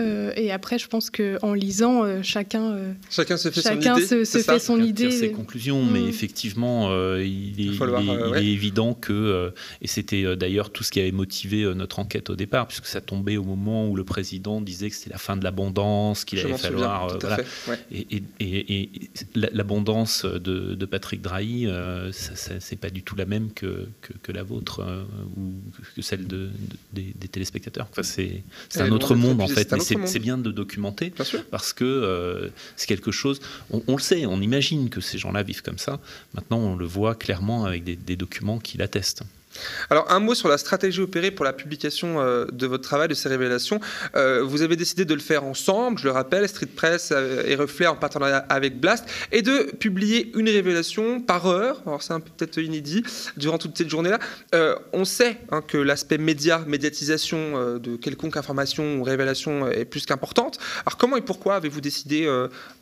Euh, 0.00 0.32
et 0.36 0.50
après, 0.50 0.78
je 0.78 0.88
pense 0.88 1.10
qu'en 1.10 1.54
lisant, 1.54 2.04
euh, 2.04 2.20
chacun, 2.22 2.94
chacun 3.10 3.36
se 3.36 3.50
fait 3.50 3.60
son 3.60 3.78
idée. 3.78 4.06
Se, 4.06 4.24
se 4.24 4.38
fait 4.38 4.58
son 4.58 4.82
idée. 4.82 5.10
ses 5.10 5.32
conclusions, 5.32 5.84
mais 5.84 6.00
mm. 6.00 6.08
effectivement, 6.08 6.90
il, 7.16 7.60
est, 7.60 7.74
il, 7.74 8.36
est, 8.36 8.52
évident 8.52 8.94
que, 8.94 9.52
et 9.80 9.86
c'était 9.86 10.36
d'ailleurs 10.36 10.70
tout 10.70 10.84
ce 10.84 10.90
qui 10.90 11.00
avait 11.00 11.12
motivé 11.12 11.72
notre 11.74 11.98
enquête 11.98 12.30
au 12.30 12.36
départ, 12.36 12.66
puisque 12.66 12.86
ça 12.86 13.00
tombait 13.00 13.36
au 13.36 13.44
moment 13.44 13.88
où 13.88 13.96
le 13.96 14.04
président 14.04 14.60
disait 14.60 14.90
que 14.90 14.96
c'était 14.96 15.10
la 15.10 15.18
fin 15.18 15.36
de 15.36 15.44
l'abondance, 15.44 16.24
qu'il 16.24 16.38
allait 16.40 16.56
falloir. 16.56 17.18
voilà. 17.18 17.38
Et, 17.92 18.22
et, 18.40 18.90
l'abondance 19.34 20.24
de, 20.24 20.74
de, 20.74 20.86
Patrick 20.86 21.22
Drahi, 21.22 21.68
c'est 22.12 22.78
pas 22.78 22.90
du 22.90 23.02
tout 23.02 23.16
la 23.16 23.26
même 23.26 23.52
que, 23.52 23.88
que, 24.00 24.12
que 24.22 24.32
la 24.32 24.42
vôtre 24.42 24.82
que 25.94 26.02
celle 26.02 26.26
de, 26.26 26.50
des, 26.92 27.12
téléspectateurs. 27.30 27.88
Enfin, 27.90 28.02
c'est 28.02 28.42
un 28.76 28.90
autre 28.90 29.14
monde 29.14 29.40
en 29.40 29.48
fait, 29.48 29.72
mais 29.72 29.80
c'est 29.80 30.18
bien 30.18 30.38
de 30.38 30.50
documenter 30.50 31.12
parce 31.50 31.72
que 31.72 31.84
euh, 31.84 32.48
c'est 32.76 32.86
quelque 32.86 33.10
chose. 33.10 33.40
On, 33.70 33.96
le 33.96 34.02
sait, 34.02 34.26
on 34.26 34.40
imagine 34.40 34.88
que 34.88 35.00
ces 35.00 35.18
gens-là 35.18 35.42
vivent 35.42 35.62
comme 35.62 35.78
ça. 35.78 36.00
Maintenant, 36.34 36.58
on 36.58 36.76
le 36.76 36.86
voit 36.86 37.14
clairement 37.14 37.64
avec 37.64 37.84
des, 37.84 37.96
des 37.96 38.16
documents 38.16 38.58
qui 38.58 38.78
l'attestent. 38.78 39.22
Alors 39.90 40.10
un 40.10 40.20
mot 40.20 40.34
sur 40.34 40.48
la 40.48 40.58
stratégie 40.58 41.00
opérée 41.00 41.30
pour 41.30 41.44
la 41.44 41.52
publication 41.52 42.20
euh, 42.20 42.46
de 42.52 42.66
votre 42.66 42.82
travail, 42.82 43.08
de 43.08 43.14
ces 43.14 43.28
révélations. 43.28 43.80
Euh, 44.16 44.42
vous 44.42 44.62
avez 44.62 44.76
décidé 44.76 45.04
de 45.04 45.14
le 45.14 45.20
faire 45.20 45.44
ensemble, 45.44 45.98
je 45.98 46.04
le 46.04 46.10
rappelle, 46.10 46.48
Street 46.48 46.66
Press 46.66 47.10
euh, 47.12 47.44
et 47.46 47.54
Reflet 47.54 47.86
en 47.86 47.96
partenariat 47.96 48.44
avec 48.48 48.80
Blast, 48.80 49.04
et 49.32 49.42
de 49.42 49.74
publier 49.78 50.32
une 50.36 50.48
révélation 50.48 51.20
par 51.20 51.46
heure, 51.46 51.82
alors 51.86 52.02
c'est 52.02 52.14
peut-être 52.14 52.58
inédit, 52.58 53.02
durant 53.36 53.58
toute 53.58 53.76
cette 53.76 53.90
journée-là. 53.90 54.18
on 54.92 55.04
sait 55.04 55.38
hein, 55.50 55.62
que 55.66 55.78
l'aspect 55.78 56.18
média, 56.18 56.62
médiatisation 56.66 57.78
de 57.78 57.96
quelconque 57.96 58.36
information 58.36 58.98
ou 58.98 59.02
révélation 59.02 59.68
est 59.70 59.84
plus 59.84 60.06
qu'importante. 60.06 60.58
Alors 60.86 60.96
comment 60.96 61.16
et 61.16 61.22
pourquoi 61.22 61.56
avez-vous 61.56 61.80
décidé 61.80 62.28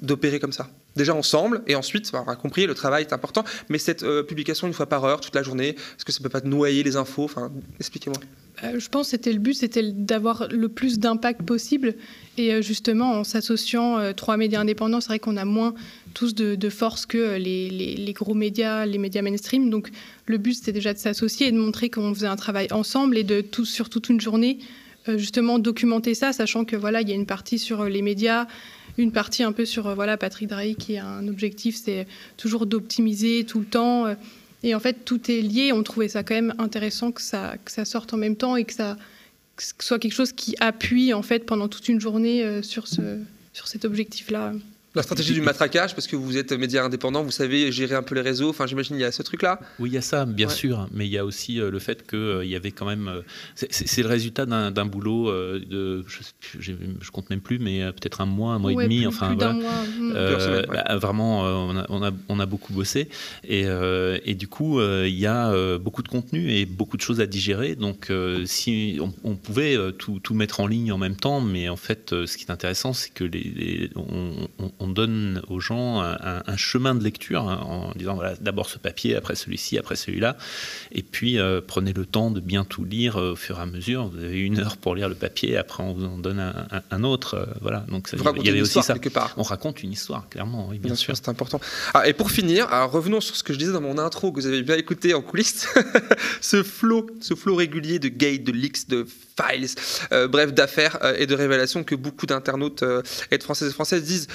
d'opérer 0.00 0.38
comme 0.38 0.52
ça? 0.52 0.68
Déjà 0.96 1.14
ensemble, 1.14 1.62
et 1.66 1.74
ensuite, 1.74 2.10
on 2.12 2.30
a 2.30 2.36
compris, 2.36 2.66
le 2.66 2.74
travail 2.74 3.04
est 3.04 3.12
important, 3.12 3.44
mais 3.68 3.78
cette 3.78 4.02
euh, 4.02 4.22
publication 4.22 4.66
une 4.66 4.72
fois 4.72 4.86
par 4.86 5.04
heure, 5.04 5.20
toute 5.20 5.34
la 5.34 5.42
journée, 5.42 5.70
est-ce 5.70 6.04
que 6.04 6.12
ça 6.12 6.20
peut 6.22 6.28
pas 6.28 6.40
noyer 6.40 6.82
les 6.82 6.96
infos? 6.96 7.30
Expliquez-moi. 7.78 8.20
Euh, 8.64 8.78
je 8.78 8.88
pense 8.88 9.06
que 9.06 9.10
c'était 9.12 9.32
le 9.32 9.38
but, 9.38 9.54
c'était 9.54 9.90
d'avoir 9.92 10.48
le 10.48 10.68
plus 10.68 10.98
d'impact 10.98 11.42
possible. 11.42 11.94
Et 12.36 12.52
euh, 12.52 12.62
justement, 12.62 13.12
en 13.12 13.24
s'associant 13.24 14.12
trois 14.14 14.36
médias 14.36 14.60
indépendants, 14.60 15.00
c'est 15.00 15.08
vrai 15.08 15.18
qu'on 15.18 15.36
a 15.36 15.44
moins 15.44 15.74
tous 16.14 16.34
de, 16.34 16.68
force 16.68 17.06
que 17.06 17.36
les, 17.36 17.70
les, 17.70 18.12
gros 18.12 18.34
médias, 18.34 18.84
les 18.84 18.98
médias 18.98 19.22
mainstream. 19.22 19.70
Donc 19.70 19.90
le 20.26 20.38
but, 20.38 20.54
c'était 20.54 20.72
déjà 20.72 20.92
de 20.92 20.98
s'associer 20.98 21.48
et 21.48 21.52
de 21.52 21.58
montrer 21.58 21.88
qu'on 21.88 22.14
faisait 22.14 22.26
un 22.26 22.36
travail 22.36 22.68
ensemble 22.70 23.16
et 23.16 23.24
de 23.24 23.40
tout, 23.40 23.64
sur 23.64 23.88
toute 23.88 24.10
une 24.10 24.20
journée, 24.20 24.58
justement, 25.16 25.58
documenter 25.58 26.14
ça, 26.14 26.32
sachant 26.32 26.64
que 26.64 26.76
voilà, 26.76 27.00
il 27.00 27.08
y 27.08 27.12
a 27.12 27.14
une 27.14 27.26
partie 27.26 27.58
sur 27.58 27.84
les 27.84 28.02
médias, 28.02 28.46
une 28.98 29.12
partie 29.12 29.42
un 29.42 29.52
peu 29.52 29.64
sur 29.64 29.86
euh, 29.86 29.94
voilà 29.94 30.16
Patrick 30.16 30.48
Drahi 30.48 30.76
qui 30.76 30.96
a 30.98 31.06
un 31.06 31.28
objectif, 31.28 31.76
c'est 31.76 32.06
toujours 32.36 32.66
d'optimiser 32.66 33.44
tout 33.44 33.60
le 33.60 33.66
temps. 33.66 34.06
Euh, 34.06 34.14
et 34.62 34.74
en 34.74 34.80
fait, 34.80 35.04
tout 35.04 35.30
est 35.30 35.40
lié. 35.40 35.72
On 35.72 35.82
trouvait 35.82 36.08
ça 36.08 36.22
quand 36.22 36.34
même 36.34 36.54
intéressant 36.58 37.10
que 37.10 37.20
ça, 37.20 37.56
sorte 37.84 38.14
en 38.14 38.16
même 38.16 38.36
temps 38.36 38.56
et 38.56 38.64
que 38.64 38.72
ça 38.72 38.96
soit 39.56 39.98
quelque 39.98 40.14
chose 40.14 40.32
qui 40.32 40.54
appuie 40.60 41.12
en 41.12 41.22
fait 41.22 41.40
pendant 41.40 41.68
toute 41.68 41.88
une 41.88 42.00
journée 42.00 42.42
euh, 42.44 42.62
sur, 42.62 42.86
ce, 42.88 43.18
sur 43.52 43.68
cet 43.68 43.84
objectif-là. 43.84 44.52
La 44.94 45.02
stratégie 45.02 45.32
du 45.32 45.40
matraquage, 45.40 45.94
parce 45.94 46.06
que 46.06 46.16
vous 46.16 46.36
êtes 46.36 46.52
média 46.52 46.84
indépendant, 46.84 47.22
vous 47.22 47.30
savez 47.30 47.72
gérer 47.72 47.94
un 47.94 48.02
peu 48.02 48.14
les 48.14 48.20
réseaux. 48.20 48.50
Enfin, 48.50 48.66
j'imagine 48.66 48.96
il 48.96 49.00
y 49.00 49.04
a 49.04 49.12
ce 49.12 49.22
truc-là. 49.22 49.58
Oui, 49.78 49.88
il 49.88 49.94
y 49.94 49.98
a 49.98 50.02
ça, 50.02 50.26
bien 50.26 50.50
sûr, 50.50 50.86
mais 50.92 51.06
il 51.06 51.10
y 51.10 51.16
a 51.16 51.24
aussi 51.24 51.60
euh, 51.60 51.70
le 51.70 51.78
fait 51.78 52.06
qu'il 52.06 52.18
euh, 52.18 52.44
y 52.44 52.54
avait 52.56 52.72
quand 52.72 52.84
même. 52.84 53.08
Euh, 53.08 53.22
c'est 53.54 54.02
le 54.02 54.08
résultat 54.08 54.44
d'un 54.44 54.84
boulot 54.84 55.32
de, 55.32 56.04
je, 56.06 56.72
je, 57.00 57.10
compte 57.10 57.30
même 57.30 57.40
plus, 57.40 57.58
mais 57.58 57.80
peut-être 57.92 58.20
un 58.20 58.26
mois, 58.26 58.52
un 58.52 58.58
mois 58.58 58.72
et 58.72 58.84
demi. 58.84 59.06
enfin, 59.06 59.34
voilà. 59.34 59.54
Mmh. 59.54 60.66
Bah, 60.68 60.96
vraiment, 60.96 61.40
on 61.42 61.76
a, 61.76 61.86
on, 61.88 62.02
a, 62.02 62.10
on, 62.28 62.40
a, 62.40 62.46
beaucoup 62.46 62.74
bossé, 62.74 63.08
et, 63.44 63.64
et 64.24 64.34
du 64.34 64.48
coup, 64.48 64.80
il 64.82 65.18
y 65.18 65.26
a 65.26 65.78
beaucoup 65.78 66.02
de 66.02 66.08
contenu 66.08 66.52
et 66.52 66.66
beaucoup 66.66 66.98
de 66.98 67.02
choses 67.02 67.20
à 67.20 67.26
digérer. 67.26 67.76
Donc, 67.76 68.12
si 68.44 68.98
on, 69.24 69.36
pouvait 69.36 69.76
tout, 69.98 70.20
tout, 70.22 70.34
mettre 70.34 70.60
en 70.60 70.66
ligne 70.66 70.92
en 70.92 70.98
même 70.98 71.16
temps, 71.16 71.40
mais 71.40 71.68
en 71.68 71.76
fait, 71.76 72.10
ce 72.10 72.36
qui 72.36 72.44
est 72.44 72.50
intéressant, 72.50 72.92
c'est 72.92 73.12
que 73.12 73.24
les, 73.24 73.90
on 74.81 74.81
on 74.82 74.88
donne 74.88 75.42
aux 75.48 75.60
gens 75.60 76.00
un, 76.02 76.56
chemin 76.56 76.94
de 76.94 77.02
lecture 77.02 77.48
hein, 77.48 77.60
en 77.62 77.92
disant 77.96 78.14
voilà, 78.14 78.34
d'abord 78.40 78.68
ce 78.68 78.78
papier, 78.78 79.16
après 79.16 79.34
celui-ci, 79.34 79.78
après 79.78 79.96
celui-là. 79.96 80.36
Et 80.90 81.02
puis 81.02 81.38
euh, 81.38 81.60
prenez 81.66 81.92
le 81.92 82.06
temps 82.06 82.30
de 82.30 82.40
bien 82.40 82.64
tout 82.64 82.84
lire 82.84 83.16
euh, 83.16 83.32
au 83.32 83.36
fur 83.36 83.58
et 83.58 83.62
à 83.62 83.66
mesure. 83.66 84.08
Vous 84.08 84.22
avez 84.22 84.40
une 84.40 84.58
heure 84.58 84.76
pour 84.76 84.94
lire 84.94 85.08
le 85.08 85.14
papier, 85.14 85.56
après 85.56 85.82
on 85.82 85.92
vous 85.92 86.04
en 86.04 86.18
donne 86.18 86.52
un, 86.90 87.04
autre. 87.04 87.34
Euh, 87.34 87.46
voilà. 87.60 87.80
Donc 87.88 88.10
il 88.12 88.46
y 88.46 88.48
avait 88.48 88.60
aussi 88.60 88.82
ça. 88.82 88.94
Quelque 88.94 89.08
part. 89.08 89.34
On 89.36 89.42
raconte 89.42 89.82
une 89.82 89.92
histoire, 89.92 90.28
clairement. 90.28 90.68
Oui, 90.68 90.78
bien, 90.78 90.94
sûr, 90.94 91.16
c'est 91.16 91.28
important. 91.28 91.60
Ah, 91.94 92.08
et 92.08 92.12
pour 92.12 92.30
finir, 92.30 92.68
revenons 92.90 93.20
sur 93.20 93.36
ce 93.36 93.42
que 93.42 93.52
je 93.52 93.58
disais 93.58 93.72
dans 93.72 93.80
mon 93.80 93.98
intro 93.98 94.32
que 94.32 94.40
vous 94.40 94.46
avez 94.46 94.62
bien 94.62 94.76
écouté 94.76 95.14
en 95.14 95.22
coulisses. 95.22 95.66
ce 96.40 96.62
flot, 96.62 97.06
ce 97.20 97.34
flot 97.34 97.54
régulier 97.54 97.98
de 97.98 98.08
gates, 98.08 98.44
de 98.44 98.52
leaks, 98.52 98.88
de 98.88 99.06
files, 99.36 99.68
bref, 100.28 100.52
d'affaires 100.52 100.98
et 101.18 101.26
de 101.26 101.34
révélations 101.34 101.84
que 101.84 101.94
beaucoup 101.94 102.26
d'internautes 102.26 102.84
et 103.30 103.38
de 103.38 103.42
Françaises 103.42 103.70
et 103.70 103.72
Françaises 103.72 104.02
disent 104.02 104.28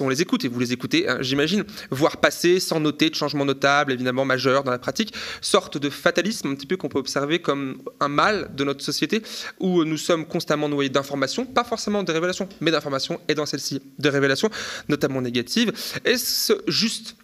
on 0.00 0.08
les 0.08 0.22
écoute, 0.22 0.44
et 0.44 0.48
vous 0.48 0.60
les 0.60 0.72
écoutez, 0.72 1.08
hein, 1.08 1.18
j'imagine, 1.20 1.64
voir 1.90 2.18
passer 2.18 2.60
sans 2.60 2.80
noter 2.80 3.10
de 3.10 3.14
changement 3.14 3.44
notable, 3.44 3.92
évidemment 3.92 4.24
majeur 4.24 4.64
dans 4.64 4.70
la 4.70 4.78
pratique, 4.78 5.14
sorte 5.40 5.78
de 5.78 5.90
fatalisme 5.90 6.48
un 6.48 6.54
petit 6.54 6.66
peu 6.66 6.76
qu'on 6.76 6.88
peut 6.88 6.98
observer 6.98 7.38
comme 7.38 7.82
un 8.00 8.08
mal 8.08 8.50
de 8.54 8.64
notre 8.64 8.84
société, 8.84 9.22
où 9.60 9.84
nous 9.84 9.96
sommes 9.96 10.26
constamment 10.26 10.68
noyés 10.68 10.90
d'informations, 10.90 11.46
pas 11.46 11.64
forcément 11.64 12.02
de 12.02 12.12
révélations, 12.12 12.48
mais 12.60 12.70
d'informations, 12.70 13.20
et 13.28 13.34
dans 13.34 13.46
celle-ci, 13.46 13.80
de 13.98 14.08
révélations, 14.08 14.50
notamment 14.88 15.22
négatives. 15.22 15.72
Est-ce 16.04 16.52
juste 16.68 17.16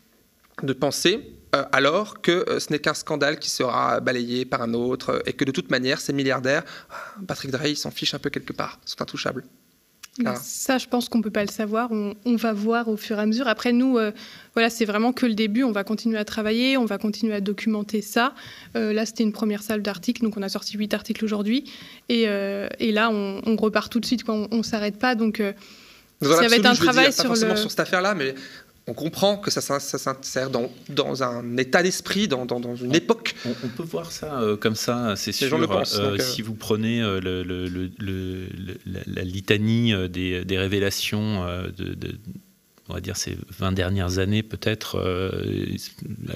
de 0.63 0.73
penser 0.73 1.21
alors 1.73 2.21
que 2.21 2.59
ce 2.59 2.71
n'est 2.71 2.79
qu'un 2.79 2.95
scandale 2.95 3.39
qui 3.39 3.51
sera 3.51 4.01
balayé 4.01 4.45
par 4.45 4.63
un 4.63 4.75
autre 4.75 5.23
et 5.27 5.33
que 5.33 5.45
de 5.45 5.51
toute 5.51 5.71
manière, 5.71 6.01
ces 6.01 6.13
milliardaires, 6.13 6.65
Patrick 7.27 7.51
Drahi, 7.51 7.77
s'en 7.77 7.91
fiche 7.91 8.15
un 8.15 8.19
peu 8.19 8.31
quelque 8.31 8.53
part, 8.53 8.79
sont 8.85 9.03
intouchables. 9.03 9.45
Ça, 10.43 10.79
je 10.79 10.87
pense 10.87 11.09
qu'on 11.09 11.19
ne 11.19 11.23
peut 11.23 11.31
pas 11.31 11.45
le 11.45 11.51
savoir. 11.51 11.91
On, 11.93 12.37
va 12.37 12.53
voir 12.53 12.89
au 12.89 12.97
fur 12.97 13.19
et 13.19 13.23
à 13.23 13.27
mesure. 13.27 13.49
Après, 13.49 13.73
nous, 13.73 13.97
euh, 13.97 14.13
voilà, 14.55 14.69
c'est 14.69 14.85
vraiment 14.85 15.13
que 15.13 15.27
le 15.27 15.35
début. 15.35 15.63
On 15.63 15.73
va 15.73 15.85
continuer 15.85 16.19
à 16.19 16.25
travailler, 16.25 16.77
on 16.77 16.85
va 16.85 16.99
continuer 16.99 17.35
à 17.35 17.41
documenter 17.41 18.03
ça. 18.03 18.35
Euh, 18.77 18.93
là, 18.93 19.07
c'était 19.07 19.23
une 19.23 19.33
première 19.33 19.63
salle 19.63 19.83
d'articles, 19.83 20.23
donc 20.23 20.37
on 20.37 20.43
a 20.43 20.49
sorti 20.49 20.77
huit 20.77 20.93
articles 20.95 21.25
aujourd'hui. 21.25 21.71
Et, 22.09 22.25
euh, 22.27 22.69
là, 22.81 23.11
on, 23.11 23.57
repart 23.57 23.91
tout 23.91 24.01
de 24.01 24.07
suite. 24.07 24.23
On 24.29 24.49
ne 24.51 24.63
s'arrête 24.63 24.99
pas. 24.99 25.15
Donc, 25.15 25.43
ça 26.23 26.49
va 26.49 26.57
être 26.57 26.67
un 26.67 26.75
travail 26.75 27.13
sur, 27.13 27.31
le... 27.31 27.57
sur 27.57 27.71
cette 27.71 27.81
affaire-là, 27.81 28.15
mais 28.15 28.35
on 28.91 28.95
comprend 28.95 29.37
que 29.37 29.53
ça, 29.53 29.61
s'insère 29.61 30.51
dans, 30.51 30.69
dans, 30.89 31.23
un 31.23 31.57
état 31.57 31.81
d'esprit, 31.81 32.27
dans, 32.27 32.45
dans, 32.45 32.75
une 32.75 32.95
époque. 32.95 33.37
On, 33.47 33.69
peut 33.69 33.85
voir 33.85 34.11
ça 34.11 34.41
euh, 34.41 34.57
comme 34.57 34.75
ça, 34.75 35.15
c'est 35.17 35.31
sûr. 35.31 35.55
Euh, 35.55 35.85
euh, 35.95 36.19
si 36.19 36.43
vous 36.43 36.55
prenez 36.55 37.01
le, 37.01 37.45
le, 37.45 37.91
la, 39.07 39.23
litanie 39.23 39.95
des, 40.09 40.45
des 40.45 40.59
révélations 40.59 41.45
de, 41.77 41.97
on 42.91 42.95
va 42.95 43.01
dire 43.01 43.17
ces 43.17 43.37
20 43.59 43.73
dernières 43.73 44.19
années 44.19 44.43
peut-être, 44.43 44.97
euh, 44.97 45.65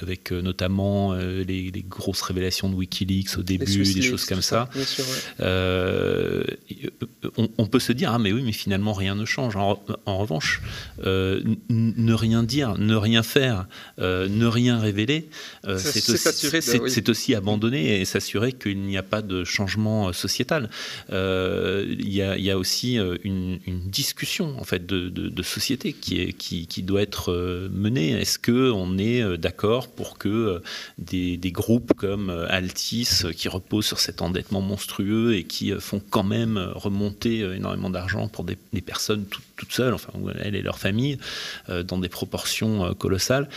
avec 0.01 0.31
euh, 0.31 0.41
notamment 0.41 1.13
euh, 1.13 1.43
les, 1.43 1.71
grosses 1.87 2.21
révélations 2.21 2.69
de 2.69 2.75
Wikileaks 2.75 3.37
au 3.37 3.43
début, 3.43 3.65
des 3.65 4.01
choses 4.01 4.25
comme 4.25 4.41
ça. 4.41 4.69
on, 7.37 7.67
peut 7.67 7.79
se 7.79 7.91
dire, 7.91 8.11
ah 8.11 8.19
mais 8.19 8.31
oui, 8.31 8.41
mais 8.43 8.53
finalement 8.53 8.93
rien 8.93 9.15
ne 9.15 9.25
change. 9.25 9.55
En, 9.57 9.77
revanche, 10.05 10.61
ne 11.03 12.13
rien 12.13 12.43
dire, 12.43 12.77
ne 12.77 12.95
rien 12.95 13.23
faire, 13.23 13.67
ne 13.97 14.45
rien 14.45 14.79
révéler, 14.79 15.27
c'est 15.77 16.09
aussi, 16.79 17.03
aussi, 17.09 17.35
abandonner 17.35 17.99
et 17.99 18.05
s'assurer 18.05 18.53
qu'il 18.53 18.79
n'y 18.79 18.97
a 18.97 19.03
pas 19.03 19.21
de 19.21 19.43
changement 19.43 20.13
sociétal. 20.13 20.69
Il 21.09 22.07
y, 22.07 22.17
y, 22.17 22.51
a 22.51 22.57
aussi 22.57 22.97
une, 23.23 23.59
discussion 23.85 24.57
en 24.59 24.63
fait 24.63 24.85
de, 24.85 25.09
de 25.09 25.43
société 25.43 25.93
qui 25.93 26.21
est 26.21 26.33
qui, 26.33 26.44
doit 26.83 27.01
être 27.01 27.31
euh, 27.31 27.69
menée. 27.71 28.11
Est-ce 28.11 28.39
qu'on 28.39 28.97
est, 28.97 29.21
euh, 29.21 29.37
d'accord 29.37 29.87
pour 29.87 30.17
que 30.17 30.29
euh, 30.29 30.59
des, 30.97 31.51
groupes 31.51 31.93
comme 31.93 32.29
Altis, 32.49 33.23
qui 33.35 33.47
reposent 33.47 33.85
sur 33.85 33.99
cet 33.99 34.21
endettement 34.21 34.61
monstrueux 34.61 35.35
et 35.35 35.43
qui 35.43 35.71
font 35.79 36.01
quand 36.09 36.23
même 36.23 36.57
remonter 36.75 37.39
énormément 37.39 37.89
d'argent 37.89 38.27
pour 38.27 38.43
des, 38.43 38.57
personnes 38.81 39.25
toutes 39.55 39.71
seules, 39.71 39.93
enfin 39.93 40.11
elles 40.41 40.55
et 40.55 40.61
leur 40.61 40.79
famille, 40.79 41.17
dans 41.69 41.97
des 41.97 42.09
proportions 42.09 42.93
colossales, 42.95 43.47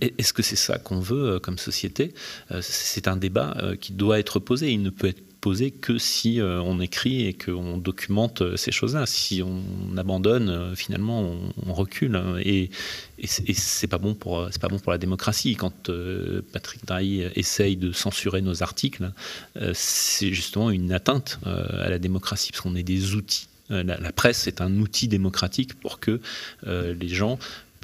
est-ce 0.00 0.32
que 0.32 0.42
c'est 0.42 0.54
ça 0.56 0.78
qu'on 0.78 1.00
veut 1.00 1.40
comme 1.40 1.58
société? 1.58 2.14
C'est 2.60 3.08
un 3.08 3.16
débat 3.16 3.56
qui 3.80 3.92
doit 3.92 4.20
être 4.20 4.38
posé. 4.38 4.70
Il 4.70 4.82
ne 4.82 4.90
peut 4.90 5.08
être 5.08 5.29
poser 5.40 5.70
que 5.70 5.98
si 5.98 6.40
euh, 6.40 6.60
on 6.62 6.80
écrit 6.80 7.26
et 7.26 7.34
qu'on 7.34 7.78
documente 7.78 8.42
euh, 8.42 8.56
ces 8.56 8.72
choses-là. 8.72 9.06
Si 9.06 9.42
on 9.42 9.96
abandonne, 9.96 10.48
euh, 10.48 10.74
finalement, 10.74 11.34
on, 11.66 11.72
recule. 11.72 12.20
Et, 12.44 12.70
et 13.18 13.54
c'est 13.54 13.86
pas 13.86 13.98
bon 13.98 14.14
pour 14.14 14.48
pas 14.60 14.68
bon 14.68 14.78
pour 14.78 14.92
la 14.92 14.98
démocratie. 14.98 15.54
Quand 15.54 15.90
Patrick 16.52 16.84
Drahi 16.84 17.22
essaye 17.36 17.76
de 17.76 17.92
censurer 17.92 18.42
nos 18.42 18.62
articles, 18.62 19.12
c'est 19.72 20.32
justement 20.32 20.70
une 20.70 20.92
atteinte 20.92 21.38
à 21.44 21.88
la 21.88 21.98
démocratie 21.98 22.50
parce 22.50 22.60
qu'on 22.60 22.74
est 22.74 22.82
des 22.82 23.14
outils. 23.14 23.48
La, 23.70 24.12
presse 24.12 24.46
est 24.46 24.60
un 24.60 24.78
outil 24.78 25.06
démocratique 25.06 25.74
pour 25.74 26.00
que 26.00 26.20
les 26.66 27.08
gens 27.08 27.38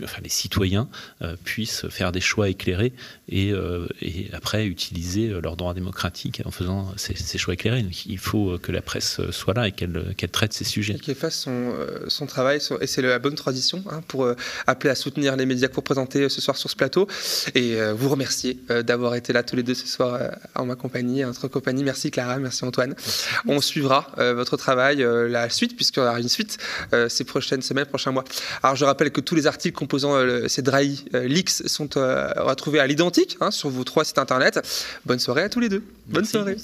enfin, 0.05 0.21
les 0.23 0.29
citoyens 0.29 0.89
euh, 1.23 1.37
puissent 1.45 1.89
faire 1.89 2.13
des 2.13 2.21
choix 2.21 2.49
éclairés 2.49 2.93
et, 3.29 3.53
euh, 3.53 3.87
et 4.01 4.29
après 4.33 4.67
utiliser 4.67 5.29
euh, 5.29 5.41
leurs 5.41 5.57
droits 5.57 5.75
démocratiques 5.75 6.43
en 6.45 6.51
faisant 6.51 6.93
ces, 6.97 7.39
choix 7.39 7.55
éclairés. 7.55 7.85
il 8.07 8.19
faut 8.19 8.59
que 8.59 8.73
la 8.73 8.83
presse 8.83 9.21
soit 9.31 9.55
là 9.55 9.69
et 9.69 9.73
qu'elle 9.73 10.15
traite 10.31 10.53
ces 10.53 10.65
sujets. 10.65 10.95
Qu'elle 10.95 11.15
fasse 11.15 11.39
son, 11.39 11.75
son, 12.09 12.27
travail, 12.27 12.61
et 12.81 12.87
c'est 12.87 13.03
la 13.03 13.19
bonne 13.19 13.35
tradition 13.35 13.85
hein, 13.91 14.03
pour 14.09 14.29
appeler 14.67 14.91
à 14.91 14.95
soutenir 14.95 15.37
les 15.37 15.47
médias 15.47 15.69
que 15.69 15.75
vous 15.75 15.83
présentez 15.83 16.29
ce 16.29 16.41
soir 16.41 16.57
sur 16.57 16.71
ce 16.71 16.77
plateau. 16.77 17.07
Et 17.55 17.77
vous 17.93 18.09
remercier 18.09 18.59
d'avoir 18.85 19.15
été 19.15 19.33
là 19.33 19.43
tous 19.43 19.57
les 19.57 19.63
deux 19.63 19.75
ce 19.75 19.87
soir 19.87 20.19
en 20.55 20.65
ma 20.65 20.77
compagnie, 20.77 21.25
en 21.25 21.29
notre 21.29 21.49
compagnie. 21.49 21.85
Merci 21.85 22.11
Clara, 22.11 22.39
merci 22.39 22.65
Antoine. 22.65 22.95
On 23.47 23.61
suivra 23.61 24.11
votre 24.17 24.57
travail, 24.57 24.99
la 25.29 25.51
suite, 25.51 25.77
puisqu'il 25.77 26.01
y 26.01 26.03
aura 26.03 26.21
une 26.21 26.29
suite 26.29 26.59
ces 27.09 27.25
prochaines 27.25 27.63
semaines, 27.63 27.87
prochains 27.87 28.13
mois. 28.13 28.25
Alors 28.63 28.77
je 28.77 28.85
rappelle 28.85 29.11
que 29.11 29.21
tous 29.21 29.35
les 29.35 29.47
articles 29.47 29.77
composants, 29.87 30.16
euh, 30.16 30.49
ces 30.49 30.62
dry 30.62 31.05
euh, 31.14 31.29
leaks 31.29 31.51
sont 31.51 31.96
euh, 31.96 32.33
retrouvés 32.38 32.81
à 32.81 32.87
l'identique 32.88 33.37
hein, 33.40 33.53
sur 33.53 33.70
vos 33.70 33.85
trois 33.85 34.05
sites 34.05 34.18
internet. 34.18 34.61
Bonne 35.05 35.20
soirée 35.20 35.42
à 35.42 35.49
tous 35.49 35.61
les 35.61 35.68
deux. 35.68 35.85
Bonne 36.09 36.25
soirée. 36.25 36.57